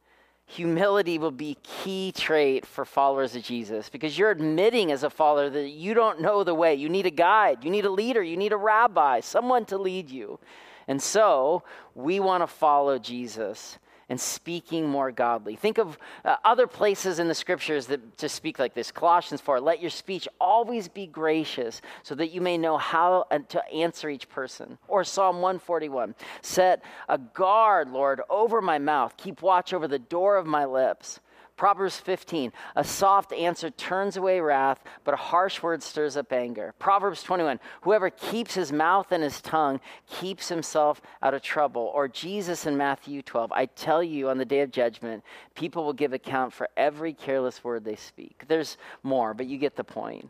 humility 0.47 1.19
will 1.19 1.31
be 1.31 1.57
key 1.61 2.13
trait 2.13 2.65
for 2.65 2.85
followers 2.85 3.35
of 3.35 3.43
Jesus 3.43 3.89
because 3.89 4.17
you're 4.17 4.31
admitting 4.31 4.91
as 4.91 5.03
a 5.03 5.09
follower 5.09 5.49
that 5.49 5.69
you 5.69 5.93
don't 5.93 6.21
know 6.21 6.43
the 6.43 6.55
way. 6.55 6.73
You 6.73 6.87
need 6.87 7.05
a 7.05 7.11
guide, 7.11 7.63
you 7.63 7.69
need 7.69 7.85
a 7.85 7.91
leader, 7.91 8.23
you 8.23 8.37
need 8.37 8.53
a 8.53 8.57
rabbi, 8.57 9.19
someone 9.19 9.65
to 9.65 9.77
lead 9.77 10.09
you. 10.09 10.39
And 10.87 11.01
so 11.01 11.63
we 11.95 12.21
want 12.21 12.43
to 12.43 12.47
follow 12.47 12.97
Jesus 12.97 13.77
and 14.09 14.19
speaking 14.19 14.87
more 14.87 15.11
godly. 15.11 15.55
Think 15.55 15.77
of 15.77 15.97
uh, 16.23 16.37
other 16.45 16.67
places 16.67 17.19
in 17.19 17.27
the 17.27 17.35
scriptures 17.35 17.87
that 17.87 18.17
just 18.17 18.35
speak 18.35 18.59
like 18.59 18.73
this. 18.73 18.91
Colossians 18.91 19.41
4 19.41 19.59
Let 19.59 19.81
your 19.81 19.89
speech 19.89 20.27
always 20.39 20.87
be 20.87 21.07
gracious 21.07 21.81
so 22.03 22.15
that 22.15 22.31
you 22.31 22.41
may 22.41 22.57
know 22.57 22.77
how 22.77 23.25
to 23.49 23.65
answer 23.73 24.09
each 24.09 24.29
person. 24.29 24.77
Or 24.87 25.03
Psalm 25.03 25.37
141 25.37 26.15
Set 26.41 26.83
a 27.09 27.17
guard, 27.17 27.89
Lord, 27.89 28.21
over 28.29 28.61
my 28.61 28.79
mouth, 28.79 29.15
keep 29.17 29.41
watch 29.41 29.73
over 29.73 29.87
the 29.87 29.99
door 29.99 30.37
of 30.37 30.45
my 30.45 30.65
lips. 30.65 31.19
Proverbs 31.57 31.97
15, 31.97 32.53
a 32.75 32.83
soft 32.83 33.33
answer 33.33 33.71
turns 33.71 34.15
away 34.15 34.39
wrath, 34.39 34.83
but 35.03 35.15
a 35.15 35.17
harsh 35.17 35.63
word 35.63 35.81
stirs 35.81 36.15
up 36.15 36.31
anger. 36.31 36.75
Proverbs 36.77 37.23
21, 37.23 37.59
whoever 37.81 38.11
keeps 38.11 38.53
his 38.53 38.71
mouth 38.71 39.11
and 39.11 39.23
his 39.23 39.41
tongue 39.41 39.79
keeps 40.07 40.49
himself 40.49 41.01
out 41.23 41.33
of 41.33 41.41
trouble. 41.41 41.91
Or 41.95 42.07
Jesus 42.07 42.67
in 42.67 42.77
Matthew 42.77 43.23
12, 43.23 43.51
I 43.51 43.65
tell 43.65 44.03
you 44.03 44.29
on 44.29 44.37
the 44.37 44.45
day 44.45 44.61
of 44.61 44.69
judgment, 44.69 45.23
people 45.55 45.83
will 45.83 45.93
give 45.93 46.13
account 46.13 46.53
for 46.53 46.69
every 46.77 47.11
careless 47.11 47.63
word 47.63 47.83
they 47.83 47.95
speak. 47.95 48.43
There's 48.47 48.77
more, 49.01 49.33
but 49.33 49.47
you 49.47 49.57
get 49.57 49.75
the 49.75 49.83
point. 49.83 50.29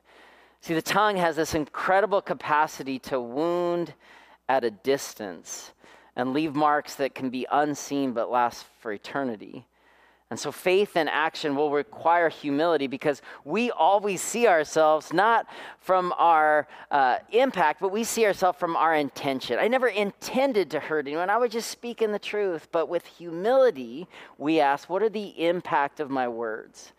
See, 0.61 0.73
the 0.73 0.81
tongue 0.81 1.17
has 1.17 1.35
this 1.35 1.53
incredible 1.53 2.21
capacity 2.21 2.99
to 2.99 3.19
wound 3.19 3.93
at 4.47 4.63
a 4.63 4.71
distance 4.71 5.73
and 6.15 6.33
leave 6.33 6.55
marks 6.55 6.95
that 6.95 7.13
can 7.13 7.29
be 7.29 7.45
unseen 7.51 8.13
but 8.13 8.31
last 8.31 8.65
for 8.79 8.93
eternity. 8.93 9.65
And 10.29 10.37
so 10.37 10.51
faith 10.51 10.97
and 10.97 11.09
action 11.09 11.55
will 11.55 11.71
require 11.71 12.27
humility 12.27 12.87
because 12.87 13.21
we 13.45 13.71
always 13.71 14.21
see 14.21 14.45
ourselves 14.45 15.13
not 15.13 15.47
from 15.79 16.13
our 16.17 16.67
uh, 16.91 17.19
impact, 17.31 17.79
but 17.79 17.93
we 17.93 18.03
see 18.03 18.25
ourselves 18.25 18.59
from 18.59 18.75
our 18.75 18.93
intention. 18.93 19.57
I 19.57 19.69
never 19.69 19.87
intended 19.87 20.69
to 20.71 20.81
hurt 20.81 21.07
anyone. 21.07 21.29
I 21.29 21.37
was 21.37 21.51
just 21.51 21.71
speaking 21.71 22.11
the 22.11 22.19
truth. 22.19 22.67
But 22.73 22.89
with 22.89 23.05
humility, 23.05 24.05
we 24.37 24.59
ask, 24.59 24.89
what 24.89 25.01
are 25.01 25.09
the 25.09 25.29
impact 25.45 26.01
of 26.01 26.09
my 26.09 26.27
words? 26.27 26.91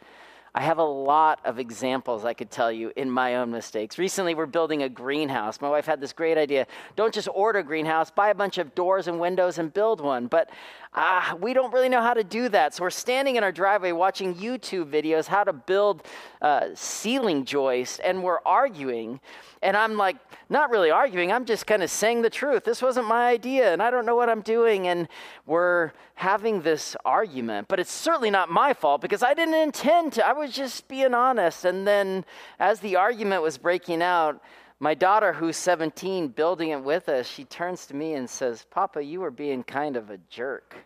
I 0.55 0.63
have 0.63 0.79
a 0.79 0.85
lot 0.85 1.41
of 1.45 1.59
examples 1.59 2.25
I 2.25 2.35
could 2.35 2.51
tell 2.51 2.73
you 2.73 2.93
in 2.97 3.11
my 3.11 3.37
own 3.37 3.51
mistakes. 3.51 3.99
Recently, 3.99 4.35
we're 4.35 4.47
building 4.47 4.83
a 4.83 4.89
greenhouse. 4.89 5.61
My 5.61 5.69
wife 5.69 5.87
had 5.87 6.01
this 6.01 6.13
great 6.13 6.39
idea. 6.39 6.67
Don't 6.97 7.13
just 7.13 7.29
order 7.35 7.59
a 7.61 7.63
greenhouse, 7.63 8.11
buy 8.11 8.31
a 8.31 8.35
bunch 8.35 8.59
of 8.59 8.75
doors 8.75 9.09
and 9.09 9.21
windows 9.21 9.59
and 9.59 9.73
build 9.73 10.01
one. 10.01 10.27
But 10.27 10.51
ah, 10.95 11.37
we 11.41 11.53
don't 11.53 11.73
really 11.73 11.89
know 11.89 12.01
how 12.01 12.15
to 12.15 12.25
do 12.25 12.49
that. 12.49 12.75
So 12.75 12.83
we're 12.83 12.91
standing 12.91 13.37
in 13.37 13.45
our 13.45 13.53
driveway 13.53 13.93
watching 13.93 14.35
YouTube 14.35 14.91
videos 14.91 15.27
how 15.27 15.45
to 15.45 15.53
build 15.53 16.03
uh, 16.41 16.69
ceiling 16.75 17.45
joists, 17.45 17.99
and 17.99 18.23
we're 18.23 18.41
arguing. 18.47 19.21
And 19.63 19.77
I'm 19.77 19.97
like, 19.97 20.17
not 20.49 20.71
really 20.71 20.91
arguing, 20.91 21.33
I'm 21.33 21.45
just 21.45 21.67
kind 21.67 21.83
of 21.83 21.91
saying 21.91 22.23
the 22.23 22.31
truth. 22.31 22.65
This 22.65 22.81
wasn't 22.81 23.07
my 23.07 23.29
idea, 23.29 23.73
and 23.73 23.83
I 23.83 23.91
don't 23.91 24.07
know 24.07 24.17
what 24.17 24.29
I'm 24.29 24.41
doing. 24.41 24.89
And 24.89 25.09
we're 25.47 25.93
having 26.15 26.63
this 26.63 26.97
argument, 27.05 27.69
but 27.69 27.79
it's 27.79 27.93
certainly 27.93 28.31
not 28.31 28.51
my 28.51 28.73
fault 28.73 29.01
because 29.01 29.23
I 29.23 29.35
didn't 29.35 29.55
intend 29.55 30.15
to. 30.15 30.27
I 30.27 30.33
was 30.39 30.53
just 30.53 30.89
being 30.89 31.15
honest. 31.15 31.65
And 31.65 31.87
then 31.87 32.25
as 32.59 32.81
the 32.81 32.97
argument 32.97 33.43
was 33.43 33.59
breaking 33.59 34.03
out, 34.03 34.43
my 34.81 34.95
daughter, 34.95 35.33
who's 35.33 35.57
17, 35.57 36.29
building 36.29 36.71
it 36.71 36.83
with 36.83 37.09
us, 37.09 37.27
she 37.27 37.45
turns 37.45 37.87
to 37.87 37.97
me 37.97 38.15
and 38.15 38.31
says, 38.31 38.65
Papa, 38.71 39.03
you 39.03 39.21
were 39.21 39.33
being 39.33 39.65
kind 39.65 39.97
of 39.97 40.11
a 40.11 40.19
jerk. 40.31 40.77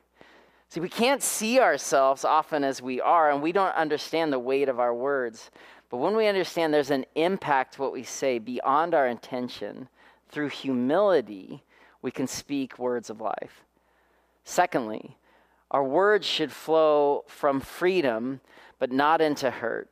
See, 0.71 0.80
we 0.80 0.88
can't 0.88 1.23
see 1.23 1.61
ourselves 1.61 2.25
often 2.25 2.64
as 2.64 2.80
we 2.80 3.00
are, 3.02 3.30
and 3.30 3.42
we 3.42 3.52
don't 3.52 3.75
understand 3.75 4.32
the 4.32 4.38
weight 4.38 4.71
of 4.71 4.80
our 4.80 4.94
words. 4.94 5.50
But 5.90 5.99
when 5.99 6.16
we 6.16 6.26
understand 6.26 6.73
there's 6.73 6.90
an 6.90 7.04
impact 7.14 7.78
what 7.78 7.92
we 7.92 8.02
say 8.02 8.38
beyond 8.38 8.94
our 8.94 9.06
intention, 9.06 9.88
through 10.30 10.49
humility, 10.49 11.62
we 12.00 12.11
can 12.11 12.26
speak 12.26 12.78
words 12.78 13.11
of 13.11 13.21
life. 13.21 13.64
Secondly, 14.44 15.18
our 15.71 15.85
words 15.85 16.26
should 16.26 16.50
flow 16.50 17.25
from 17.28 17.61
freedom, 17.61 18.40
but 18.83 18.91
not 18.91 19.21
into 19.21 19.49
hurt. 19.49 19.89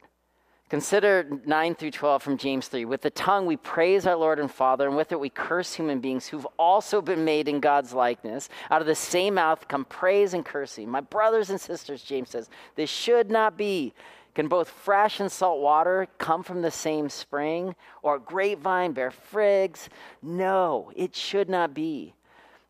Consider 0.69 1.25
9 1.47 1.75
through 1.77 1.93
12 1.93 2.25
from 2.25 2.37
James 2.37 2.67
3. 2.67 2.87
With 2.87 3.03
the 3.03 3.11
tongue 3.11 3.47
we 3.47 3.57
praise 3.57 4.05
our 4.05 4.17
Lord 4.17 4.41
and 4.41 4.51
Father, 4.51 4.89
and 4.89 4.97
with 4.97 5.13
it 5.13 5.21
we 5.21 5.31
curse 5.31 5.73
human 5.73 6.01
beings 6.01 6.27
who've 6.27 6.47
also 6.59 7.01
been 7.01 7.25
made 7.25 7.47
in 7.47 7.61
God's 7.61 7.93
likeness. 7.93 8.49
Out 8.69 8.81
of 8.81 8.89
the 8.89 8.97
same 8.97 9.35
mouth 9.35 9.69
come 9.69 9.85
praise 9.85 10.35
and 10.35 10.45
cursing. 10.45 10.91
My 10.91 11.03
brothers 11.03 11.51
and 11.51 11.61
sisters, 11.61 12.03
James 12.03 12.31
says, 12.31 12.51
this 12.75 12.91
should 12.91 13.31
not 13.31 13.57
be. 13.57 13.95
Can 14.35 14.49
both 14.49 14.69
fresh 14.69 15.21
and 15.21 15.31
salt 15.31 15.61
water 15.61 16.09
come 16.19 16.43
from 16.43 16.61
the 16.61 16.73
same 16.73 17.09
spring, 17.09 17.77
or 18.03 18.19
grapevine 18.19 18.91
bear 18.91 19.13
figs? 19.13 19.89
No, 20.21 20.91
it 20.97 21.15
should 21.15 21.49
not 21.49 21.75
be. 21.75 22.17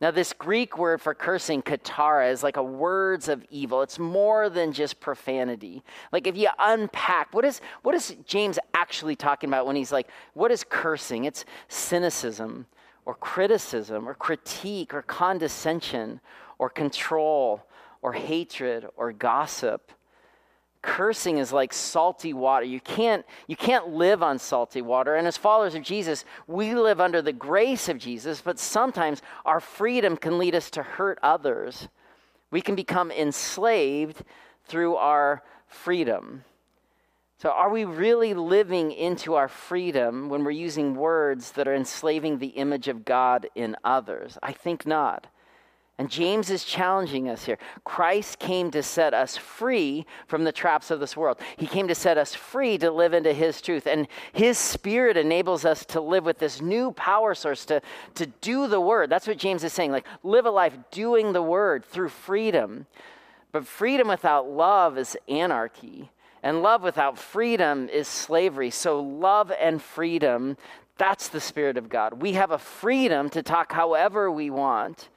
Now, 0.00 0.10
this 0.10 0.32
Greek 0.32 0.78
word 0.78 1.02
for 1.02 1.14
cursing, 1.14 1.60
katara, 1.60 2.32
is 2.32 2.42
like 2.42 2.56
a 2.56 2.62
words 2.62 3.28
of 3.28 3.44
evil. 3.50 3.82
It's 3.82 3.98
more 3.98 4.48
than 4.48 4.72
just 4.72 4.98
profanity. 4.98 5.82
Like 6.10 6.26
if 6.26 6.38
you 6.38 6.48
unpack, 6.58 7.34
what 7.34 7.44
is 7.44 7.60
what 7.82 7.94
is 7.94 8.16
James 8.24 8.58
actually 8.72 9.14
talking 9.14 9.50
about 9.50 9.66
when 9.66 9.76
he's 9.76 9.92
like, 9.92 10.08
what 10.32 10.50
is 10.50 10.64
cursing? 10.66 11.24
It's 11.24 11.44
cynicism 11.68 12.66
or 13.04 13.14
criticism 13.14 14.08
or 14.08 14.14
critique 14.14 14.94
or 14.94 15.02
condescension 15.02 16.20
or 16.58 16.70
control 16.70 17.62
or 18.00 18.14
hatred 18.14 18.86
or 18.96 19.12
gossip 19.12 19.92
cursing 20.82 21.38
is 21.38 21.52
like 21.52 21.72
salty 21.72 22.32
water. 22.32 22.64
You 22.64 22.80
can't 22.80 23.24
you 23.46 23.56
can't 23.56 23.88
live 23.88 24.22
on 24.22 24.38
salty 24.38 24.82
water. 24.82 25.14
And 25.14 25.26
as 25.26 25.36
followers 25.36 25.74
of 25.74 25.82
jesus 25.82 26.24
we 26.46 26.74
live 26.74 27.00
under 27.00 27.22
the 27.22 27.32
grace 27.32 27.88
of 27.88 27.98
jesus 27.98 28.40
but 28.40 28.58
sometimes 28.58 29.22
our 29.44 29.60
freedom 29.60 30.16
can 30.16 30.38
lead 30.38 30.54
us 30.54 30.70
to 30.70 30.82
hurt 30.82 31.18
others. 31.22 31.88
We 32.50 32.60
can 32.60 32.74
become 32.74 33.10
enslaved 33.10 34.22
through 34.64 34.96
our 34.96 35.42
freedom. 35.66 36.44
So 37.38 37.50
are 37.50 37.70
we 37.70 37.84
really 37.84 38.34
living 38.34 38.92
into 38.92 39.34
our 39.34 39.48
freedom 39.48 40.28
when 40.28 40.44
we're 40.44 40.50
using 40.50 40.94
words 40.94 41.52
that 41.52 41.66
are 41.66 41.74
enslaving 41.74 42.38
the 42.38 42.48
image 42.48 42.88
of 42.88 43.04
god 43.04 43.48
in 43.54 43.76
others? 43.82 44.36
I 44.42 44.52
think 44.52 44.84
not 44.86 45.26
and 46.00 46.08
James 46.08 46.48
is 46.48 46.64
challenging 46.64 47.28
us 47.28 47.44
here. 47.44 47.58
Christ 47.84 48.38
came 48.38 48.70
to 48.70 48.82
set 48.82 49.12
us 49.12 49.36
free 49.36 50.06
from 50.28 50.44
the 50.44 50.50
traps 50.50 50.90
of 50.90 50.98
this 50.98 51.14
world. 51.14 51.38
He 51.58 51.66
came 51.66 51.88
to 51.88 51.94
set 51.94 52.16
us 52.16 52.34
free 52.34 52.78
to 52.78 52.90
live 52.90 53.12
into 53.12 53.34
his 53.34 53.60
truth. 53.60 53.86
And 53.86 54.08
his 54.32 54.56
spirit 54.56 55.18
enables 55.18 55.66
us 55.66 55.84
to 55.84 56.00
live 56.00 56.24
with 56.24 56.38
this 56.38 56.62
new 56.62 56.92
power 56.92 57.34
source 57.34 57.66
to, 57.66 57.82
to 58.14 58.24
do 58.40 58.66
the 58.66 58.80
word. 58.80 59.10
That's 59.10 59.26
what 59.26 59.36
James 59.36 59.62
is 59.62 59.74
saying. 59.74 59.92
Like, 59.92 60.06
live 60.22 60.46
a 60.46 60.50
life 60.50 60.72
doing 60.90 61.34
the 61.34 61.42
word 61.42 61.84
through 61.84 62.08
freedom. 62.08 62.86
But 63.52 63.66
freedom 63.66 64.08
without 64.08 64.48
love 64.48 64.96
is 64.96 65.18
anarchy. 65.28 66.10
And 66.42 66.62
love 66.62 66.82
without 66.82 67.18
freedom 67.18 67.90
is 67.90 68.08
slavery. 68.08 68.70
So, 68.70 69.02
love 69.02 69.52
and 69.60 69.82
freedom, 69.82 70.56
that's 70.96 71.28
the 71.28 71.42
Spirit 71.42 71.76
of 71.76 71.90
God. 71.90 72.22
We 72.22 72.32
have 72.32 72.52
a 72.52 72.58
freedom 72.58 73.28
to 73.28 73.42
talk 73.42 73.72
however 73.72 74.30
we 74.30 74.48
want 74.48 75.10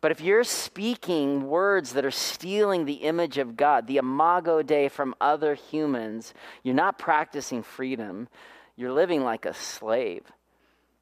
but 0.00 0.10
if 0.10 0.20
you're 0.20 0.44
speaking 0.44 1.46
words 1.46 1.92
that 1.92 2.04
are 2.04 2.10
stealing 2.10 2.84
the 2.84 2.94
image 2.94 3.36
of 3.36 3.56
God, 3.56 3.86
the 3.86 3.98
imago 3.98 4.62
Dei 4.62 4.88
from 4.88 5.14
other 5.20 5.54
humans, 5.54 6.32
you're 6.62 6.74
not 6.74 6.98
practicing 6.98 7.62
freedom. 7.62 8.28
You're 8.76 8.92
living 8.92 9.22
like 9.22 9.44
a 9.44 9.52
slave. 9.52 10.24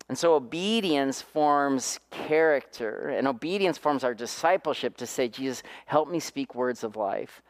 And 0.09 0.19
so 0.19 0.35
obedience 0.35 1.21
forms 1.21 2.01
character, 2.11 3.11
and 3.11 3.29
obedience 3.29 3.77
forms 3.77 4.05
our 4.05 4.15
discipleship 4.15 4.97
to 4.97 5.07
say, 5.07 5.29
Jesus, 5.29 5.63
help 5.87 6.11
me 6.11 6.19
speak 6.19 6.55
words 6.55 6.83
of 6.83 6.97
life. 6.97 7.43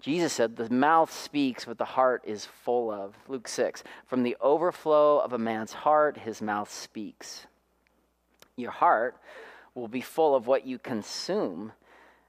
Jesus 0.00 0.32
said, 0.32 0.56
The 0.56 0.70
mouth 0.70 1.12
speaks 1.12 1.66
what 1.66 1.78
the 1.78 1.84
heart 1.84 2.22
is 2.24 2.46
full 2.46 2.90
of. 2.90 3.14
Luke 3.28 3.48
6. 3.48 3.82
From 4.06 4.22
the 4.22 4.36
overflow 4.40 5.18
of 5.18 5.32
a 5.32 5.38
man's 5.38 5.72
heart, 5.72 6.18
his 6.18 6.40
mouth 6.40 6.72
speaks. 6.72 7.46
Your 8.56 8.70
heart 8.70 9.16
will 9.74 9.88
be 9.88 10.00
full 10.00 10.34
of 10.34 10.46
what 10.46 10.66
you 10.66 10.78
consume. 10.78 11.72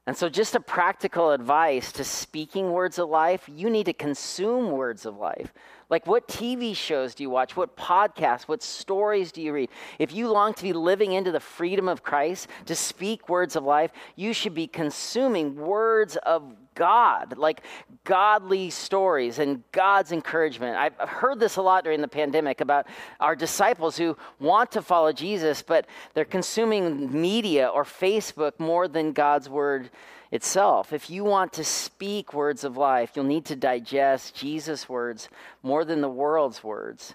And 0.05 0.17
so, 0.17 0.27
just 0.27 0.55
a 0.55 0.59
practical 0.59 1.31
advice 1.31 1.91
to 1.93 2.03
speaking 2.03 2.71
words 2.71 2.99
of 2.99 3.09
life, 3.09 3.47
you 3.47 3.69
need 3.69 3.85
to 3.85 3.93
consume 3.93 4.71
words 4.71 5.05
of 5.05 5.17
life. 5.17 5.53
Like, 5.93 6.07
what 6.07 6.27
TV 6.27 6.75
shows 6.75 7.13
do 7.13 7.21
you 7.21 7.29
watch? 7.29 7.55
What 7.55 7.77
podcasts? 7.77 8.47
What 8.47 8.63
stories 8.63 9.31
do 9.31 9.43
you 9.43 9.53
read? 9.53 9.69
If 9.99 10.11
you 10.11 10.27
long 10.27 10.55
to 10.55 10.63
be 10.63 10.73
living 10.73 11.11
into 11.11 11.31
the 11.31 11.39
freedom 11.39 11.87
of 11.87 12.01
Christ, 12.01 12.47
to 12.65 12.73
speak 12.73 13.29
words 13.29 13.55
of 13.55 13.63
life, 13.63 13.91
you 14.15 14.33
should 14.33 14.55
be 14.55 14.65
consuming 14.65 15.55
words 15.55 16.15
of 16.15 16.55
God, 16.73 17.37
like 17.37 17.61
godly 18.05 18.71
stories 18.71 19.37
and 19.37 19.61
God's 19.71 20.11
encouragement. 20.11 20.75
I've 20.75 20.95
heard 21.07 21.39
this 21.39 21.57
a 21.57 21.61
lot 21.61 21.83
during 21.83 22.01
the 22.01 22.07
pandemic 22.07 22.59
about 22.61 22.87
our 23.19 23.35
disciples 23.35 23.95
who 23.95 24.17
want 24.39 24.71
to 24.71 24.81
follow 24.81 25.11
Jesus, 25.11 25.61
but 25.61 25.85
they're 26.15 26.25
consuming 26.25 27.21
media 27.21 27.67
or 27.67 27.83
Facebook 27.83 28.53
more 28.57 28.87
than 28.87 29.11
God's 29.11 29.47
word 29.47 29.91
itself. 30.33 30.91
If 30.91 31.11
you 31.11 31.23
want 31.23 31.53
to 31.53 31.63
speak 31.63 32.33
words 32.33 32.63
of 32.63 32.75
life, 32.75 33.11
you'll 33.15 33.23
need 33.23 33.45
to 33.45 33.55
digest 33.55 34.33
Jesus' 34.33 34.89
words 34.89 35.29
more 35.61 35.85
than 35.85 36.01
the 36.01 36.09
world's 36.09 36.63
words. 36.63 37.13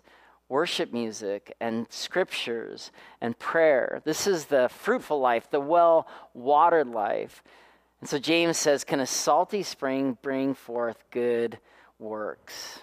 Worship 0.48 0.92
music 0.92 1.52
and 1.60 1.88
scriptures 1.90 2.92
and 3.20 3.36
prayer. 3.36 4.00
This 4.04 4.28
is 4.28 4.44
the 4.44 4.68
fruitful 4.68 5.18
life, 5.18 5.50
the 5.50 5.60
well 5.60 6.06
watered 6.32 6.86
life. 6.86 7.42
And 8.00 8.08
so 8.08 8.20
James 8.20 8.56
says, 8.56 8.84
Can 8.84 9.00
a 9.00 9.06
salty 9.06 9.64
spring 9.64 10.16
bring 10.22 10.54
forth 10.54 11.02
good 11.10 11.58
works? 11.98 12.78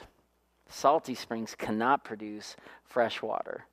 Salty 0.68 1.16
springs 1.16 1.56
cannot 1.56 2.04
produce 2.04 2.58
fresh 2.84 3.22
water. 3.22 3.66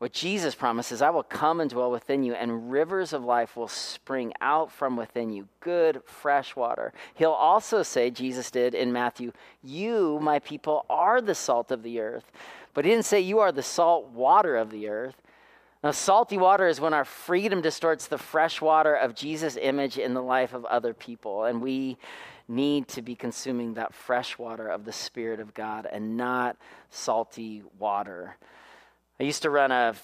What 0.00 0.14
Jesus 0.14 0.54
promises, 0.54 1.02
I 1.02 1.10
will 1.10 1.22
come 1.22 1.60
and 1.60 1.68
dwell 1.68 1.90
within 1.90 2.22
you, 2.22 2.32
and 2.32 2.72
rivers 2.72 3.12
of 3.12 3.22
life 3.22 3.54
will 3.54 3.68
spring 3.68 4.32
out 4.40 4.72
from 4.72 4.96
within 4.96 5.28
you, 5.28 5.46
good, 5.60 6.00
fresh 6.06 6.56
water. 6.56 6.94
He'll 7.12 7.32
also 7.32 7.82
say, 7.82 8.10
Jesus 8.10 8.50
did 8.50 8.74
in 8.74 8.94
Matthew, 8.94 9.30
You, 9.62 10.18
my 10.22 10.38
people, 10.38 10.86
are 10.88 11.20
the 11.20 11.34
salt 11.34 11.70
of 11.70 11.82
the 11.82 12.00
earth. 12.00 12.32
But 12.72 12.86
he 12.86 12.90
didn't 12.92 13.04
say, 13.04 13.20
You 13.20 13.40
are 13.40 13.52
the 13.52 13.62
salt 13.62 14.08
water 14.08 14.56
of 14.56 14.70
the 14.70 14.88
earth. 14.88 15.20
Now, 15.84 15.90
salty 15.90 16.38
water 16.38 16.66
is 16.66 16.80
when 16.80 16.94
our 16.94 17.04
freedom 17.04 17.60
distorts 17.60 18.06
the 18.06 18.16
fresh 18.16 18.62
water 18.62 18.94
of 18.94 19.14
Jesus' 19.14 19.58
image 19.60 19.98
in 19.98 20.14
the 20.14 20.22
life 20.22 20.54
of 20.54 20.64
other 20.64 20.94
people. 20.94 21.44
And 21.44 21.60
we 21.60 21.98
need 22.48 22.88
to 22.88 23.02
be 23.02 23.14
consuming 23.14 23.74
that 23.74 23.92
fresh 23.92 24.38
water 24.38 24.66
of 24.66 24.86
the 24.86 24.92
Spirit 24.92 25.40
of 25.40 25.52
God 25.52 25.86
and 25.92 26.16
not 26.16 26.56
salty 26.88 27.62
water. 27.78 28.38
I 29.20 29.24
used 29.24 29.42
to 29.42 29.50
run 29.50 29.70
a 29.70 29.94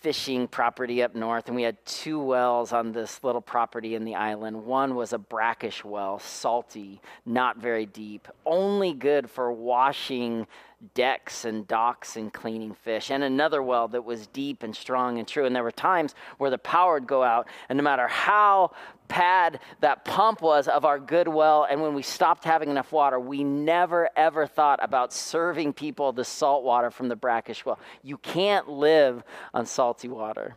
fishing 0.00 0.46
property 0.48 1.02
up 1.02 1.14
north, 1.14 1.46
and 1.46 1.56
we 1.56 1.62
had 1.62 1.82
two 1.86 2.20
wells 2.20 2.74
on 2.74 2.92
this 2.92 3.24
little 3.24 3.40
property 3.40 3.94
in 3.94 4.04
the 4.04 4.16
island. 4.16 4.66
One 4.66 4.94
was 4.94 5.14
a 5.14 5.18
brackish 5.18 5.82
well, 5.82 6.18
salty, 6.18 7.00
not 7.24 7.56
very 7.56 7.86
deep, 7.86 8.28
only 8.44 8.92
good 8.92 9.30
for 9.30 9.50
washing 9.50 10.46
decks 10.94 11.44
and 11.44 11.66
docks 11.66 12.16
and 12.16 12.32
cleaning 12.32 12.74
fish, 12.74 13.10
and 13.10 13.24
another 13.24 13.62
well 13.62 13.88
that 13.88 14.04
was 14.04 14.26
deep 14.28 14.62
and 14.62 14.76
strong 14.76 15.18
and 15.18 15.26
true. 15.26 15.46
And 15.46 15.56
there 15.56 15.62
were 15.62 15.70
times 15.70 16.14
where 16.38 16.50
the 16.50 16.58
power 16.58 16.94
would 16.94 17.06
go 17.06 17.22
out, 17.22 17.48
and 17.68 17.76
no 17.76 17.82
matter 17.82 18.06
how 18.06 18.72
pad 19.08 19.60
that 19.80 20.04
pump 20.04 20.42
was 20.42 20.68
of 20.68 20.84
our 20.84 20.98
good 20.98 21.28
well, 21.28 21.66
and 21.68 21.80
when 21.80 21.94
we 21.94 22.02
stopped 22.02 22.44
having 22.44 22.68
enough 22.68 22.92
water, 22.92 23.18
we 23.18 23.42
never 23.42 24.10
ever 24.16 24.46
thought 24.46 24.78
about 24.82 25.12
serving 25.12 25.72
people 25.72 26.12
the 26.12 26.24
salt 26.24 26.62
water 26.64 26.90
from 26.90 27.08
the 27.08 27.16
brackish 27.16 27.64
well. 27.64 27.78
You 28.02 28.18
can't 28.18 28.68
live 28.68 29.24
on 29.54 29.66
salty 29.66 30.08
water. 30.08 30.56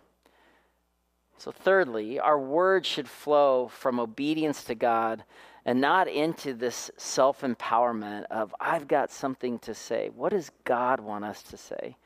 So, 1.38 1.51
thirdly, 1.51 2.19
our 2.19 2.38
words 2.38 2.85
should 2.85 3.07
flow 3.07 3.69
from 3.69 3.97
obedience 3.97 4.65
to 4.65 4.75
God 4.75 5.23
and 5.65 5.81
not 5.81 6.07
into 6.07 6.53
this 6.53 6.91
self 6.97 7.41
empowerment 7.41 8.25
of, 8.31 8.55
I've 8.59 8.87
got 8.87 9.11
something 9.11 9.59
to 9.59 9.73
say. 9.73 10.09
What 10.15 10.31
does 10.31 10.51
God 10.63 10.99
want 10.99 11.25
us 11.25 11.43
to 11.43 11.57
say? 11.57 11.97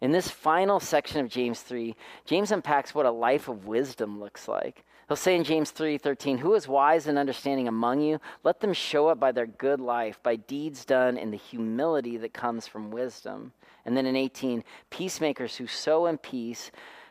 In 0.00 0.12
this 0.12 0.28
final 0.28 0.80
section 0.80 1.20
of 1.20 1.30
James 1.30 1.62
3, 1.62 1.96
James 2.24 2.52
unpacks 2.52 2.94
what 2.94 3.06
a 3.06 3.10
life 3.10 3.48
of 3.48 3.66
wisdom 3.66 4.20
looks 4.20 4.48
like. 4.48 4.84
He'll 5.08 5.16
say 5.16 5.36
in 5.36 5.44
James 5.44 5.70
3:13, 5.70 6.38
"Who 6.38 6.54
is 6.54 6.66
wise 6.66 7.06
and 7.06 7.18
understanding 7.18 7.68
among 7.68 8.00
you? 8.00 8.20
Let 8.42 8.60
them 8.60 8.72
show 8.72 9.10
it 9.10 9.20
by 9.20 9.32
their 9.32 9.46
good 9.46 9.80
life, 9.80 10.22
by 10.22 10.36
deeds 10.36 10.84
done 10.84 11.16
in 11.16 11.30
the 11.30 11.36
humility 11.36 12.16
that 12.18 12.32
comes 12.32 12.66
from 12.66 12.90
wisdom." 12.90 13.52
And 13.84 13.96
then 13.96 14.06
in 14.06 14.16
18, 14.16 14.64
"Peacemakers 14.88 15.56
who 15.56 15.66
sow 15.66 16.06
in 16.06 16.18
peace 16.18 16.70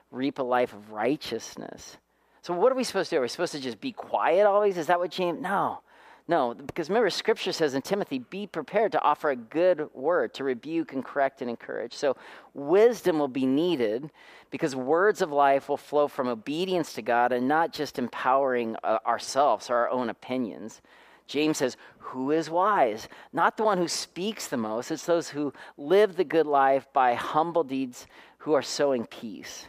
reap 0.09 0.39
a 0.39 0.43
life 0.43 0.73
of 0.73 0.91
righteousness." 0.91 1.97
So 2.43 2.53
what 2.53 2.73
are 2.73 2.75
we 2.75 2.83
supposed 2.83 3.09
to 3.09 3.15
do? 3.15 3.19
Are 3.19 3.23
we 3.23 3.29
supposed 3.29 3.53
to 3.53 3.59
just 3.59 3.79
be 3.79 3.93
quiet 3.93 4.45
always? 4.45 4.77
Is 4.77 4.87
that 4.87 4.99
what 4.99 5.11
James? 5.11 5.41
No. 5.41 5.79
No, 6.27 6.53
because 6.53 6.89
remember, 6.89 7.09
Scripture 7.09 7.51
says 7.51 7.73
in 7.73 7.81
Timothy, 7.81 8.19
be 8.19 8.47
prepared 8.47 8.93
to 8.93 9.01
offer 9.01 9.31
a 9.31 9.35
good 9.35 9.89
word, 9.93 10.33
to 10.35 10.43
rebuke 10.43 10.93
and 10.93 11.03
correct 11.03 11.41
and 11.41 11.49
encourage. 11.49 11.93
So, 11.93 12.15
wisdom 12.53 13.19
will 13.19 13.27
be 13.27 13.45
needed 13.45 14.09
because 14.49 14.73
words 14.73 15.21
of 15.21 15.31
life 15.31 15.67
will 15.67 15.77
flow 15.77 16.07
from 16.07 16.29
obedience 16.29 16.93
to 16.93 17.01
God 17.01 17.33
and 17.33 17.47
not 17.47 17.73
just 17.73 17.99
empowering 17.99 18.77
uh, 18.83 18.99
ourselves 19.05 19.69
or 19.69 19.75
our 19.75 19.89
own 19.89 20.09
opinions. 20.09 20.81
James 21.27 21.57
says, 21.57 21.75
Who 21.99 22.31
is 22.31 22.49
wise? 22.49 23.09
Not 23.33 23.57
the 23.57 23.63
one 23.63 23.77
who 23.77 23.89
speaks 23.89 24.47
the 24.47 24.57
most, 24.57 24.91
it's 24.91 25.05
those 25.05 25.29
who 25.29 25.53
live 25.77 26.15
the 26.15 26.23
good 26.23 26.47
life 26.47 26.87
by 26.93 27.15
humble 27.15 27.63
deeds 27.65 28.07
who 28.39 28.53
are 28.53 28.61
sowing 28.61 29.05
peace. 29.05 29.67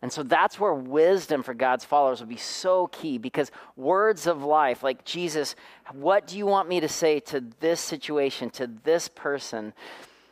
And 0.00 0.12
so 0.12 0.22
that's 0.22 0.60
where 0.60 0.74
wisdom 0.74 1.42
for 1.42 1.54
God's 1.54 1.84
followers 1.84 2.20
will 2.20 2.28
be 2.28 2.36
so 2.36 2.86
key 2.88 3.18
because 3.18 3.50
words 3.74 4.26
of 4.28 4.44
life, 4.44 4.82
like 4.82 5.04
Jesus, 5.04 5.56
what 5.92 6.26
do 6.26 6.38
you 6.38 6.46
want 6.46 6.68
me 6.68 6.78
to 6.80 6.88
say 6.88 7.18
to 7.20 7.42
this 7.58 7.80
situation, 7.80 8.50
to 8.50 8.70
this 8.84 9.08
person? 9.08 9.72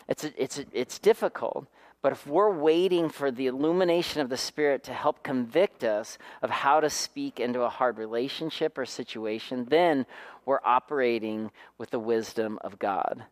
It's, 0.09 0.23
a, 0.23 0.43
it's, 0.43 0.59
a, 0.59 0.65
it's 0.73 1.01
difficult. 1.01 1.67
But 2.01 2.13
if 2.13 2.25
we're 2.25 2.53
waiting 2.53 3.09
for 3.09 3.33
the 3.33 3.49
illumination 3.49 4.21
of 4.21 4.29
the 4.29 4.37
Spirit 4.37 4.85
to 4.85 4.93
help 4.93 5.25
convict 5.25 5.83
us 5.83 6.19
of 6.43 6.51
how 6.51 6.79
to 6.79 6.89
speak 6.89 7.41
into 7.41 7.63
a 7.63 7.69
hard 7.69 7.99
relationship 7.99 8.79
or 8.79 8.85
situation, 8.85 9.67
then 9.69 10.07
we're 10.45 10.61
operating 10.65 11.51
with 11.79 11.91
the 11.91 11.99
wisdom 11.99 12.61
of 12.63 12.79
God. 12.79 13.25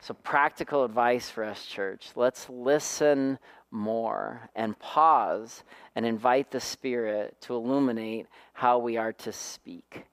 So, 0.00 0.12
practical 0.12 0.84
advice 0.84 1.30
for 1.30 1.42
us, 1.42 1.64
church. 1.64 2.08
Let's 2.14 2.50
listen 2.50 3.38
more 3.76 4.48
and 4.56 4.78
pause 4.78 5.62
and 5.94 6.04
invite 6.04 6.50
the 6.50 6.60
Spirit 6.60 7.36
to 7.42 7.54
illuminate 7.54 8.26
how 8.54 8.78
we 8.78 8.96
are 8.96 9.12
to 9.12 9.32
speak, 9.32 10.04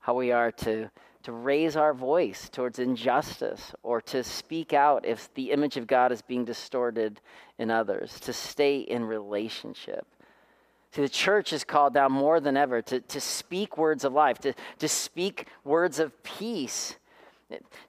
how 0.00 0.14
we 0.14 0.30
are 0.30 0.52
to, 0.52 0.90
to 1.22 1.32
raise 1.32 1.76
our 1.76 1.94
voice 1.94 2.48
towards 2.48 2.78
injustice 2.78 3.72
or 3.82 4.00
to 4.02 4.22
speak 4.22 4.72
out 4.72 5.04
if 5.04 5.32
the 5.34 5.50
image 5.50 5.76
of 5.76 5.86
God 5.86 6.12
is 6.12 6.22
being 6.22 6.44
distorted 6.44 7.20
in 7.58 7.70
others, 7.70 8.20
to 8.20 8.32
stay 8.32 8.78
in 8.78 9.04
relationship. 9.04 10.06
See, 10.92 11.02
the 11.02 11.08
church 11.08 11.52
is 11.52 11.64
called 11.64 11.94
now 11.94 12.08
more 12.08 12.38
than 12.38 12.56
ever 12.56 12.80
to, 12.82 13.00
to 13.00 13.20
speak 13.20 13.76
words 13.76 14.04
of 14.04 14.12
life, 14.12 14.38
to, 14.40 14.54
to 14.78 14.88
speak 14.88 15.46
words 15.64 15.98
of 15.98 16.22
peace, 16.22 16.96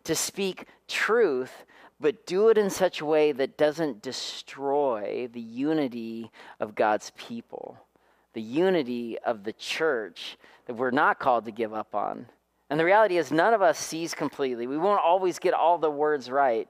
to 0.04 0.16
speak 0.16 0.66
truth 0.88 1.66
but 2.00 2.26
do 2.26 2.50
it 2.50 2.58
in 2.58 2.70
such 2.70 3.02
a 3.02 3.06
way 3.06 3.32
that 3.32 3.58
doesn't 3.58 4.02
destroy 4.02 5.28
the 5.32 5.42
unity 5.42 6.32
of 6.60 6.76
God's 6.76 7.12
people, 7.18 7.78
the 8.34 8.42
unity 8.42 9.18
of 9.20 9.44
the 9.44 9.54
church 9.54 10.38
that 10.68 10.76
we're 10.76 10.92
not 10.92 11.20
called 11.20 11.46
to 11.46 11.52
give 11.52 11.74
up 11.74 11.96
on. 11.96 12.28
And 12.70 12.80
the 12.80 12.86
reality 12.86 13.18
is, 13.18 13.32
none 13.32 13.54
of 13.54 13.62
us 13.62 13.80
sees 13.80 14.14
completely. 14.14 14.68
We 14.68 14.78
won't 14.78 15.02
always 15.02 15.40
get 15.40 15.54
all 15.54 15.78
the 15.78 15.90
words 15.90 16.30
right. 16.30 16.68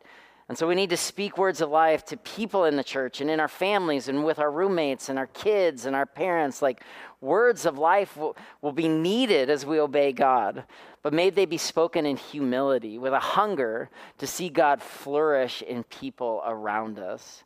And 0.49 0.57
so 0.57 0.65
we 0.65 0.75
need 0.75 0.91
to 0.91 0.97
speak 0.97 1.37
words 1.37 1.59
of 1.59 1.69
life 1.69 2.05
to 2.05 2.15
people 2.15 2.63
in 2.63 2.77
the 2.77 2.83
church 2.83 3.19
and 3.19 3.29
in 3.29 3.39
our 3.41 3.49
families 3.49 4.07
and 4.07 4.23
with 4.23 4.39
our 4.39 4.49
roommates 4.49 5.09
and 5.09 5.19
our 5.19 5.27
kids 5.27 5.85
and 5.85 5.93
our 5.93 6.05
parents. 6.05 6.61
Like 6.61 6.83
words 7.19 7.65
of 7.65 7.77
life 7.77 8.15
will, 8.15 8.37
will 8.61 8.71
be 8.71 8.87
needed 8.87 9.49
as 9.49 9.65
we 9.65 9.79
obey 9.79 10.13
God, 10.13 10.63
but 11.03 11.13
may 11.13 11.29
they 11.29 11.45
be 11.45 11.57
spoken 11.57 12.05
in 12.05 12.15
humility 12.15 12.97
with 12.97 13.11
a 13.11 13.19
hunger 13.19 13.89
to 14.19 14.27
see 14.27 14.47
God 14.47 14.81
flourish 14.81 15.61
in 15.61 15.83
people 15.83 16.41
around 16.45 16.97
us. 16.97 17.43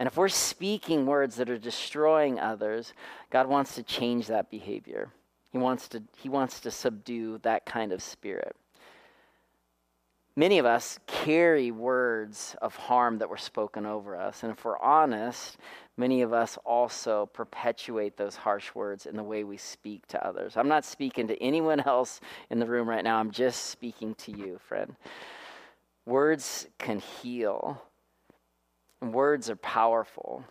And 0.00 0.08
if 0.08 0.16
we're 0.16 0.28
speaking 0.28 1.06
words 1.06 1.36
that 1.36 1.50
are 1.50 1.58
destroying 1.58 2.40
others, 2.40 2.94
God 3.30 3.46
wants 3.46 3.76
to 3.76 3.84
change 3.84 4.26
that 4.26 4.50
behavior. 4.50 5.10
He 5.52 5.58
wants 5.58 5.88
to, 5.88 6.02
he 6.16 6.28
wants 6.28 6.58
to 6.60 6.70
subdue 6.70 7.38
that 7.42 7.64
kind 7.66 7.92
of 7.92 8.02
spirit. 8.02 8.56
Many 10.36 10.58
of 10.58 10.66
us 10.66 10.98
carry 11.06 11.70
words 11.70 12.54
of 12.62 12.76
harm 12.76 13.18
that 13.18 13.28
were 13.28 13.36
spoken 13.36 13.84
over 13.84 14.16
us. 14.16 14.42
And 14.42 14.52
if 14.52 14.64
we're 14.64 14.78
honest, 14.78 15.58
many 15.96 16.22
of 16.22 16.32
us 16.32 16.56
also 16.64 17.26
perpetuate 17.26 18.16
those 18.16 18.36
harsh 18.36 18.74
words 18.74 19.06
in 19.06 19.16
the 19.16 19.24
way 19.24 19.42
we 19.42 19.56
speak 19.56 20.06
to 20.08 20.24
others. 20.24 20.56
I'm 20.56 20.68
not 20.68 20.84
speaking 20.84 21.26
to 21.28 21.42
anyone 21.42 21.80
else 21.86 22.20
in 22.48 22.60
the 22.60 22.66
room 22.66 22.88
right 22.88 23.04
now, 23.04 23.18
I'm 23.18 23.32
just 23.32 23.66
speaking 23.66 24.14
to 24.16 24.30
you, 24.30 24.58
friend. 24.68 24.94
Words 26.06 26.68
can 26.78 27.00
heal, 27.00 27.82
words 29.02 29.50
are 29.50 29.56
powerful. 29.56 30.44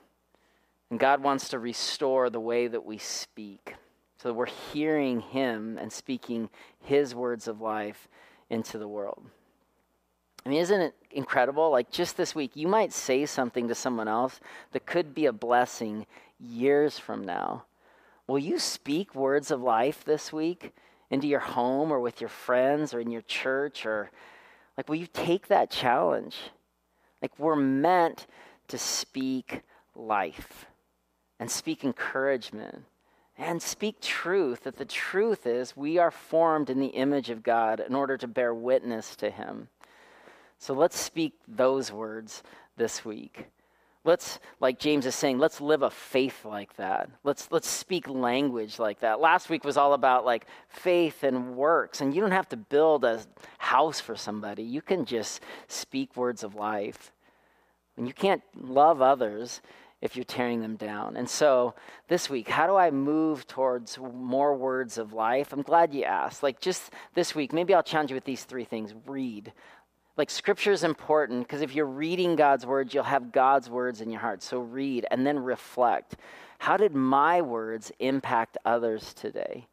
And 0.89 0.99
God 0.99 1.21
wants 1.21 1.49
to 1.49 1.59
restore 1.59 2.29
the 2.29 2.39
way 2.39 2.67
that 2.67 2.83
we 2.83 2.97
speak 2.97 3.75
so 4.17 4.29
that 4.29 4.33
we're 4.33 4.47
hearing 4.47 5.21
Him 5.21 5.77
and 5.77 5.91
speaking 5.91 6.49
His 6.83 7.13
words 7.13 7.47
of 7.47 7.61
life 7.61 8.07
into 8.49 8.77
the 8.77 8.87
world. 8.87 9.23
I 10.45 10.49
mean, 10.49 10.61
isn't 10.61 10.81
it 10.81 10.95
incredible? 11.11 11.69
Like 11.69 11.91
just 11.91 12.17
this 12.17 12.33
week, 12.33 12.51
you 12.55 12.67
might 12.67 12.93
say 12.93 13.25
something 13.25 13.67
to 13.67 13.75
someone 13.75 14.07
else 14.07 14.39
that 14.71 14.85
could 14.85 15.13
be 15.13 15.25
a 15.25 15.33
blessing 15.33 16.05
years 16.39 16.97
from 16.97 17.25
now. 17.25 17.65
Will 18.27 18.39
you 18.39 18.59
speak 18.59 19.15
words 19.15 19.51
of 19.51 19.61
life 19.61 20.03
this 20.05 20.31
week 20.31 20.73
into 21.09 21.27
your 21.27 21.39
home 21.39 21.91
or 21.91 21.99
with 21.99 22.21
your 22.21 22.29
friends 22.29 22.93
or 22.93 22.99
in 22.99 23.11
your 23.11 23.23
church? 23.23 23.85
Or 23.85 24.11
like, 24.77 24.87
will 24.87 24.95
you 24.95 25.07
take 25.07 25.47
that 25.47 25.71
challenge? 25.71 26.37
Like, 27.21 27.37
we're 27.37 27.55
meant 27.55 28.27
to 28.69 28.77
speak 28.77 29.63
life 29.95 30.67
and 31.39 31.49
speak 31.49 31.83
encouragement 31.83 32.85
and 33.37 33.61
speak 33.61 33.99
truth. 33.99 34.63
That 34.63 34.77
the 34.77 34.85
truth 34.85 35.45
is, 35.45 35.75
we 35.75 35.97
are 35.97 36.11
formed 36.11 36.69
in 36.69 36.79
the 36.79 36.87
image 36.87 37.29
of 37.29 37.43
God 37.43 37.79
in 37.79 37.95
order 37.95 38.17
to 38.17 38.27
bear 38.27 38.53
witness 38.53 39.15
to 39.17 39.29
Him. 39.29 39.69
So 40.59 40.73
let's 40.73 40.99
speak 40.99 41.33
those 41.47 41.91
words 41.91 42.43
this 42.77 43.03
week. 43.03 43.47
Let's, 44.05 44.39
like 44.59 44.79
James 44.79 45.05
is 45.05 45.15
saying, 45.15 45.39
let's 45.39 45.59
live 45.59 45.81
a 45.81 45.89
faith 45.89 46.45
like 46.45 46.75
that. 46.77 47.09
Let's, 47.23 47.49
let's 47.51 47.67
speak 47.67 48.07
language 48.07 48.79
like 48.79 48.99
that. 49.01 49.19
Last 49.19 49.49
week 49.49 49.63
was 49.63 49.77
all 49.77 49.93
about 49.93 50.25
like 50.25 50.47
faith 50.67 51.23
and 51.23 51.55
works, 51.55 52.01
and 52.01 52.13
you 52.13 52.21
don't 52.21 52.31
have 52.31 52.49
to 52.49 52.57
build 52.57 53.03
a 53.03 53.21
house 53.57 53.99
for 53.99 54.15
somebody. 54.15 54.63
You 54.63 54.81
can 54.81 55.05
just 55.05 55.41
speak 55.67 56.15
words 56.15 56.43
of 56.43 56.55
life. 56.55 57.11
And 57.97 58.07
you 58.07 58.13
can't 58.13 58.41
love 58.55 59.01
others 59.01 59.61
if 60.01 60.15
you're 60.15 60.23
tearing 60.23 60.61
them 60.61 60.77
down. 60.77 61.17
And 61.17 61.29
so 61.29 61.75
this 62.07 62.29
week, 62.29 62.47
how 62.47 62.67
do 62.67 62.77
I 62.77 62.91
move 62.91 63.45
towards 63.47 63.97
more 63.97 64.55
words 64.55 64.97
of 64.97 65.11
life? 65.11 65.51
I'm 65.51 65.61
glad 65.61 65.93
you 65.93 66.05
asked. 66.05 66.41
Like 66.41 66.61
just 66.61 66.91
this 67.13 67.35
week, 67.35 67.51
maybe 67.51 67.73
I'll 67.73 67.83
challenge 67.83 68.11
you 68.11 68.15
with 68.15 68.23
these 68.23 68.45
three 68.45 68.63
things 68.63 68.93
read. 69.05 69.51
Like 70.19 70.29
scripture 70.29 70.73
is 70.73 70.83
important 70.83 71.47
because 71.47 71.61
if 71.61 71.73
you're 71.73 71.85
reading 71.85 72.35
God's 72.35 72.65
words, 72.65 72.93
you'll 72.93 73.05
have 73.05 73.31
God's 73.31 73.69
words 73.69 74.01
in 74.01 74.09
your 74.09 74.19
heart. 74.19 74.43
So 74.43 74.59
read 74.59 75.05
and 75.09 75.25
then 75.25 75.39
reflect. 75.39 76.17
How 76.57 76.75
did 76.75 76.93
my 76.93 77.41
words 77.41 77.89
impact 77.99 78.57
others 78.65 79.13
today? 79.13 79.69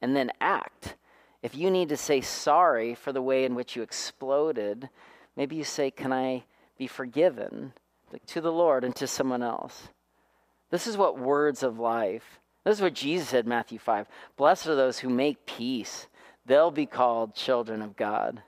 And 0.00 0.16
then 0.16 0.32
act. 0.40 0.96
If 1.42 1.54
you 1.54 1.70
need 1.70 1.90
to 1.90 1.98
say 1.98 2.22
sorry 2.22 2.94
for 2.94 3.12
the 3.12 3.20
way 3.20 3.44
in 3.44 3.54
which 3.54 3.76
you 3.76 3.82
exploded, 3.82 4.88
maybe 5.36 5.56
you 5.56 5.64
say, 5.64 5.90
Can 5.90 6.10
I 6.10 6.44
be 6.78 6.86
forgiven? 6.86 7.74
Like 8.10 8.24
to 8.28 8.40
the 8.40 8.50
Lord 8.50 8.84
and 8.84 8.96
to 8.96 9.06
someone 9.06 9.42
else. 9.42 9.88
This 10.70 10.86
is 10.86 10.96
what 10.96 11.18
words 11.18 11.62
of 11.62 11.78
life. 11.78 12.40
This 12.64 12.78
is 12.78 12.82
what 12.82 12.94
Jesus 12.94 13.28
said, 13.28 13.46
Matthew 13.46 13.78
5. 13.78 14.06
Blessed 14.38 14.68
are 14.68 14.74
those 14.74 15.00
who 15.00 15.10
make 15.10 15.44
peace, 15.44 16.06
they'll 16.46 16.70
be 16.70 16.86
called 16.86 17.34
children 17.34 17.82
of 17.82 17.94
God. 17.94 18.42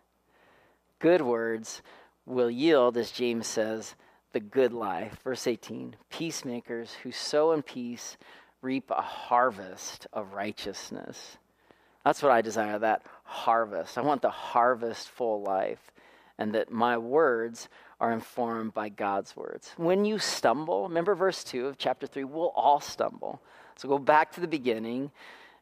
Good 1.05 1.21
words 1.21 1.83
will 2.25 2.51
yield, 2.51 2.97
as 2.97 3.11
James 3.11 3.47
says, 3.47 3.95
the 4.33 4.41
good 4.41 4.73
life. 4.73 5.19
Verse 5.23 5.47
18 5.47 5.97
Peacemakers 6.09 6.95
who 7.03 7.13
sow 7.13 7.53
in 7.53 7.61
peace 7.61 8.17
reap 8.63 8.91
a 8.91 9.03
harvest 9.03 10.07
of 10.15 10.33
righteousness. 10.33 11.37
That's 12.07 12.23
what 12.23 12.33
I 12.33 12.41
desire 12.41 12.79
that 12.79 13.03
harvest. 13.25 13.99
I 13.99 14.01
want 14.01 14.23
the 14.23 14.31
harvest 14.31 15.11
full 15.11 15.43
life, 15.43 15.93
and 16.39 16.55
that 16.55 16.73
my 16.73 16.97
words 16.97 17.69
are 18.01 18.11
informed 18.11 18.73
by 18.73 18.89
God's 18.89 19.37
words. 19.37 19.75
When 19.77 20.07
you 20.07 20.19
stumble, 20.19 20.85
remember 20.85 21.15
verse 21.15 21.45
2 21.45 21.67
of 21.67 21.77
chapter 21.77 22.07
3, 22.07 22.25
we'll 22.25 22.49
all 22.57 22.81
stumble. 22.81 23.43
So 23.77 23.91
go 23.91 23.99
back 23.99 24.33
to 24.33 24.41
the 24.41 24.49
beginning 24.49 25.11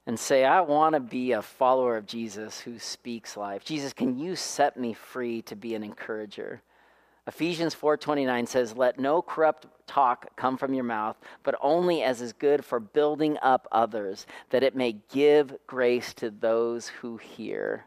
and 0.07 0.19
say, 0.19 0.45
I 0.45 0.61
want 0.61 0.95
to 0.95 1.01
be 1.01 1.33
a 1.33 1.43
follower 1.43 1.97
of 1.97 2.07
Jesus 2.07 2.61
who 2.61 2.79
speaks 2.79 3.37
life. 3.37 3.65
Jesus, 3.65 3.93
can 3.93 4.19
you 4.19 4.35
set 4.35 4.77
me 4.77 4.93
free 4.93 5.43
to 5.43 5.55
be 5.55 5.75
an 5.75 5.83
encourager? 5.83 6.63
Ephesians 7.27 7.73
4:29 7.73 8.47
says, 8.49 8.77
"Let 8.77 8.99
no 8.99 9.23
corrupt 9.23 9.67
talk 9.87 10.35
come 10.35 10.57
from 10.57 10.75
your 10.75 10.85
mouth, 10.85 11.17
but 11.45 11.55
only 11.61 12.03
as 12.03 12.21
is 12.21 12.33
good 12.33 12.65
for 12.65 12.81
building 12.81 13.39
up 13.41 13.69
others, 13.71 14.27
that 14.51 14.65
it 14.65 14.75
may 14.75 14.93
give 15.09 15.57
grace 15.69 16.13
to 16.15 16.31
those 16.31 16.89
who 16.89 17.19
hear." 17.19 17.87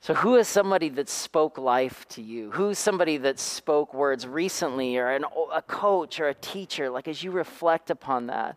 So, 0.00 0.14
who 0.14 0.36
is 0.36 0.48
somebody 0.48 0.88
that 0.90 1.10
spoke 1.10 1.58
life 1.58 2.08
to 2.10 2.22
you? 2.22 2.52
Who's 2.52 2.78
somebody 2.78 3.18
that 3.18 3.38
spoke 3.38 3.92
words 3.92 4.26
recently, 4.26 4.96
or 4.96 5.08
an, 5.08 5.26
a 5.52 5.62
coach 5.62 6.18
or 6.18 6.28
a 6.28 6.34
teacher? 6.34 6.88
Like, 6.88 7.08
as 7.08 7.22
you 7.22 7.30
reflect 7.30 7.90
upon 7.90 8.28
that, 8.28 8.56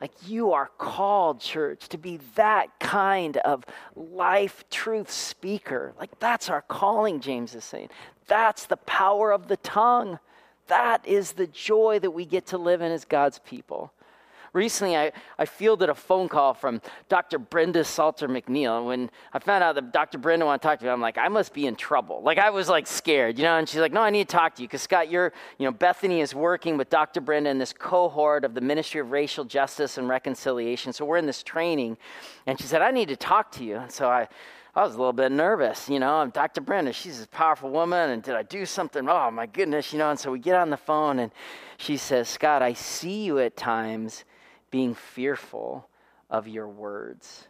like 0.00 0.12
you 0.26 0.52
are 0.52 0.70
called, 0.78 1.40
church, 1.40 1.88
to 1.88 1.98
be 1.98 2.18
that 2.34 2.78
kind 2.80 3.36
of 3.38 3.64
life 3.94 4.64
truth 4.70 5.10
speaker. 5.10 5.92
Like 5.98 6.18
that's 6.18 6.48
our 6.48 6.62
calling, 6.62 7.20
James 7.20 7.54
is 7.54 7.64
saying. 7.64 7.90
That's 8.26 8.66
the 8.66 8.78
power 8.78 9.30
of 9.32 9.48
the 9.48 9.58
tongue. 9.58 10.18
That 10.68 11.06
is 11.06 11.32
the 11.32 11.48
joy 11.48 11.98
that 11.98 12.12
we 12.12 12.24
get 12.24 12.46
to 12.46 12.58
live 12.58 12.80
in 12.80 12.92
as 12.92 13.04
God's 13.04 13.40
people. 13.40 13.92
Recently, 14.52 14.96
I, 14.96 15.12
I 15.38 15.44
fielded 15.44 15.88
a 15.88 15.94
phone 15.94 16.28
call 16.28 16.54
from 16.54 16.80
Dr. 17.08 17.38
Brenda 17.38 17.84
Salter 17.84 18.28
McNeil. 18.28 18.78
And 18.78 18.86
when 18.86 19.10
I 19.32 19.38
found 19.38 19.62
out 19.62 19.76
that 19.76 19.92
Dr. 19.92 20.18
Brenda 20.18 20.46
wanted 20.46 20.62
to 20.62 20.68
talk 20.68 20.78
to 20.80 20.84
me, 20.84 20.90
I'm 20.90 21.00
like, 21.00 21.18
I 21.18 21.28
must 21.28 21.54
be 21.54 21.66
in 21.66 21.76
trouble. 21.76 22.22
Like, 22.22 22.38
I 22.38 22.50
was 22.50 22.68
like 22.68 22.86
scared, 22.86 23.38
you 23.38 23.44
know? 23.44 23.56
And 23.56 23.68
she's 23.68 23.80
like, 23.80 23.92
No, 23.92 24.02
I 24.02 24.10
need 24.10 24.28
to 24.28 24.36
talk 24.36 24.56
to 24.56 24.62
you. 24.62 24.68
Because, 24.68 24.82
Scott, 24.82 25.10
you're, 25.10 25.32
you 25.58 25.64
know, 25.66 25.72
Bethany 25.72 26.20
is 26.20 26.34
working 26.34 26.76
with 26.76 26.90
Dr. 26.90 27.20
Brenda 27.20 27.50
in 27.50 27.58
this 27.58 27.72
cohort 27.72 28.44
of 28.44 28.54
the 28.54 28.60
Ministry 28.60 29.00
of 29.00 29.10
Racial 29.10 29.44
Justice 29.44 29.98
and 29.98 30.08
Reconciliation. 30.08 30.92
So 30.92 31.04
we're 31.04 31.18
in 31.18 31.26
this 31.26 31.42
training. 31.42 31.96
And 32.46 32.60
she 32.60 32.66
said, 32.66 32.82
I 32.82 32.90
need 32.90 33.08
to 33.08 33.16
talk 33.16 33.52
to 33.52 33.64
you. 33.64 33.76
And 33.76 33.92
so 33.92 34.08
I, 34.08 34.28
I 34.74 34.84
was 34.84 34.94
a 34.94 34.98
little 34.98 35.12
bit 35.12 35.32
nervous, 35.32 35.88
you 35.88 35.98
know. 35.98 36.14
I'm 36.16 36.30
Dr. 36.30 36.60
Brenda, 36.60 36.92
she's 36.92 37.22
a 37.22 37.28
powerful 37.28 37.70
woman, 37.70 38.10
and 38.10 38.22
did 38.22 38.36
I 38.36 38.44
do 38.44 38.64
something? 38.64 39.08
Oh 39.08 39.30
my 39.30 39.46
goodness, 39.46 39.92
you 39.92 39.98
know. 39.98 40.10
And 40.10 40.18
so 40.18 40.30
we 40.30 40.38
get 40.38 40.54
on 40.54 40.70
the 40.70 40.76
phone, 40.76 41.18
and 41.18 41.32
she 41.76 41.96
says, 41.96 42.28
Scott, 42.28 42.62
I 42.62 42.74
see 42.74 43.24
you 43.24 43.40
at 43.40 43.56
times 43.56 44.24
being 44.70 44.94
fearful 44.94 45.88
of 46.28 46.46
your 46.46 46.68
words. 46.68 47.48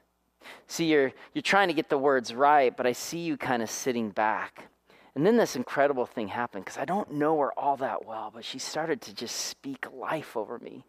See, 0.66 0.86
you're, 0.86 1.12
you're 1.34 1.42
trying 1.42 1.68
to 1.68 1.74
get 1.74 1.90
the 1.90 1.98
words 1.98 2.34
right, 2.34 2.74
but 2.74 2.86
I 2.86 2.92
see 2.92 3.18
you 3.18 3.36
kind 3.36 3.62
of 3.62 3.70
sitting 3.70 4.10
back. 4.10 4.68
And 5.14 5.26
then 5.26 5.36
this 5.36 5.56
incredible 5.56 6.06
thing 6.06 6.28
happened 6.28 6.64
because 6.64 6.78
I 6.78 6.86
don't 6.86 7.12
know 7.12 7.38
her 7.40 7.52
all 7.58 7.76
that 7.78 8.06
well, 8.06 8.30
but 8.32 8.44
she 8.46 8.58
started 8.58 9.02
to 9.02 9.14
just 9.14 9.36
speak 9.36 9.86
life 9.92 10.36
over 10.36 10.58
me. 10.58 10.86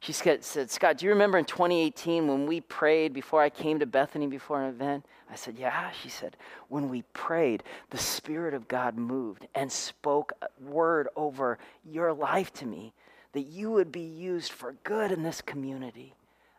She 0.00 0.12
said, 0.12 0.44
Scott, 0.44 0.98
do 0.98 1.06
you 1.06 1.10
remember 1.10 1.38
in 1.38 1.44
2018 1.44 2.28
when 2.28 2.46
we 2.46 2.60
prayed 2.60 3.12
before 3.12 3.42
I 3.42 3.50
came 3.50 3.80
to 3.80 3.86
Bethany 3.86 4.28
before 4.28 4.62
an 4.62 4.68
event? 4.68 5.04
I 5.30 5.34
said, 5.34 5.58
Yeah. 5.58 5.90
She 5.90 6.08
said, 6.08 6.36
When 6.68 6.88
we 6.88 7.02
prayed, 7.12 7.62
the 7.90 7.98
Spirit 7.98 8.54
of 8.54 8.68
God 8.68 8.96
moved 8.96 9.46
and 9.54 9.70
spoke 9.70 10.32
a 10.40 10.48
word 10.62 11.08
over 11.16 11.58
your 11.84 12.12
life 12.12 12.52
to 12.54 12.66
me 12.66 12.92
that 13.32 13.42
you 13.42 13.70
would 13.70 13.92
be 13.92 14.00
used 14.00 14.52
for 14.52 14.74
good 14.84 15.12
in 15.12 15.22
this 15.22 15.42
community. 15.42 16.14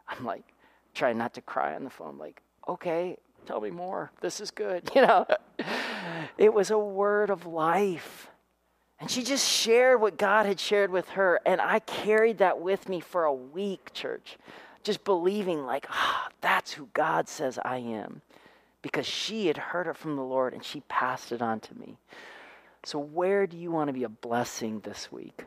I'm 0.07 0.25
like, 0.25 0.43
trying 0.93 1.17
not 1.17 1.33
to 1.35 1.41
cry 1.41 1.75
on 1.75 1.83
the 1.83 1.89
phone, 1.89 2.17
like, 2.17 2.41
okay, 2.67 3.17
tell 3.45 3.61
me 3.61 3.69
more. 3.69 4.11
This 4.21 4.39
is 4.39 4.51
good. 4.51 4.89
You 4.95 5.01
know, 5.01 5.25
it 6.37 6.53
was 6.53 6.71
a 6.71 6.77
word 6.77 7.29
of 7.29 7.45
life. 7.45 8.28
And 8.99 9.09
she 9.09 9.23
just 9.23 9.49
shared 9.49 10.01
what 10.01 10.17
God 10.17 10.45
had 10.45 10.59
shared 10.59 10.91
with 10.91 11.09
her. 11.09 11.39
And 11.45 11.61
I 11.61 11.79
carried 11.79 12.39
that 12.39 12.59
with 12.59 12.89
me 12.89 12.99
for 12.99 13.23
a 13.23 13.33
week, 13.33 13.93
church, 13.93 14.37
just 14.83 15.03
believing, 15.03 15.65
like, 15.65 15.87
ah, 15.89 16.27
oh, 16.27 16.33
that's 16.41 16.73
who 16.73 16.89
God 16.93 17.29
says 17.29 17.57
I 17.63 17.77
am. 17.77 18.21
Because 18.81 19.05
she 19.05 19.47
had 19.47 19.57
heard 19.57 19.87
it 19.87 19.97
from 19.97 20.15
the 20.15 20.23
Lord 20.23 20.53
and 20.53 20.63
she 20.63 20.81
passed 20.81 21.31
it 21.31 21.41
on 21.41 21.59
to 21.61 21.75
me. 21.77 21.97
So, 22.83 22.99
where 22.99 23.45
do 23.45 23.57
you 23.57 23.71
want 23.71 23.87
to 23.87 23.93
be 23.93 24.03
a 24.03 24.09
blessing 24.09 24.79
this 24.81 25.11
week? 25.11 25.43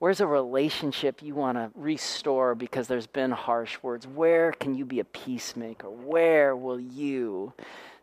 Where's 0.00 0.20
a 0.20 0.26
relationship 0.26 1.22
you 1.22 1.36
want 1.36 1.58
to 1.58 1.70
restore 1.76 2.56
because 2.56 2.88
there's 2.88 3.06
been 3.06 3.30
harsh 3.30 3.78
words? 3.82 4.04
Where 4.04 4.50
can 4.50 4.74
you 4.74 4.84
be 4.84 4.98
a 4.98 5.04
peacemaker? 5.04 5.88
Where 5.88 6.56
will 6.56 6.80
you 6.80 7.52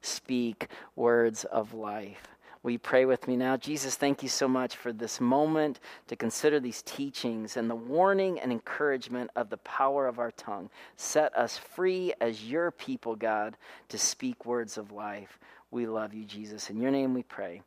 speak 0.01 0.67
words 0.95 1.43
of 1.43 1.73
life? 1.73 2.25
Will 2.61 2.71
you 2.71 2.79
pray 2.79 3.05
with 3.05 3.27
me 3.27 3.37
now? 3.37 3.55
Jesus, 3.55 3.95
thank 3.95 4.21
you 4.21 4.27
so 4.27 4.47
much 4.47 4.75
for 4.75 4.91
this 4.91 5.21
moment 5.21 5.79
to 6.07 6.15
consider 6.15 6.59
these 6.59 6.81
teachings 6.81 7.55
and 7.55 7.69
the 7.69 7.75
warning 7.75 8.39
and 8.39 8.51
encouragement 8.51 9.31
of 9.35 9.49
the 9.49 9.57
power 9.57 10.07
of 10.07 10.19
our 10.19 10.31
tongue. 10.31 10.69
Set 10.97 11.35
us 11.37 11.57
free 11.57 12.13
as 12.19 12.43
your 12.43 12.71
people, 12.71 13.15
God, 13.15 13.55
to 13.87 13.97
speak 13.97 14.45
words 14.45 14.77
of 14.77 14.91
life. 14.91 15.39
We 15.71 15.87
love 15.87 16.13
you, 16.13 16.25
Jesus. 16.25 16.69
In 16.69 16.81
your 16.81 16.91
name 16.91 17.13
we 17.13 17.23
pray. 17.23 17.61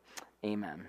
Amen. 0.45 0.85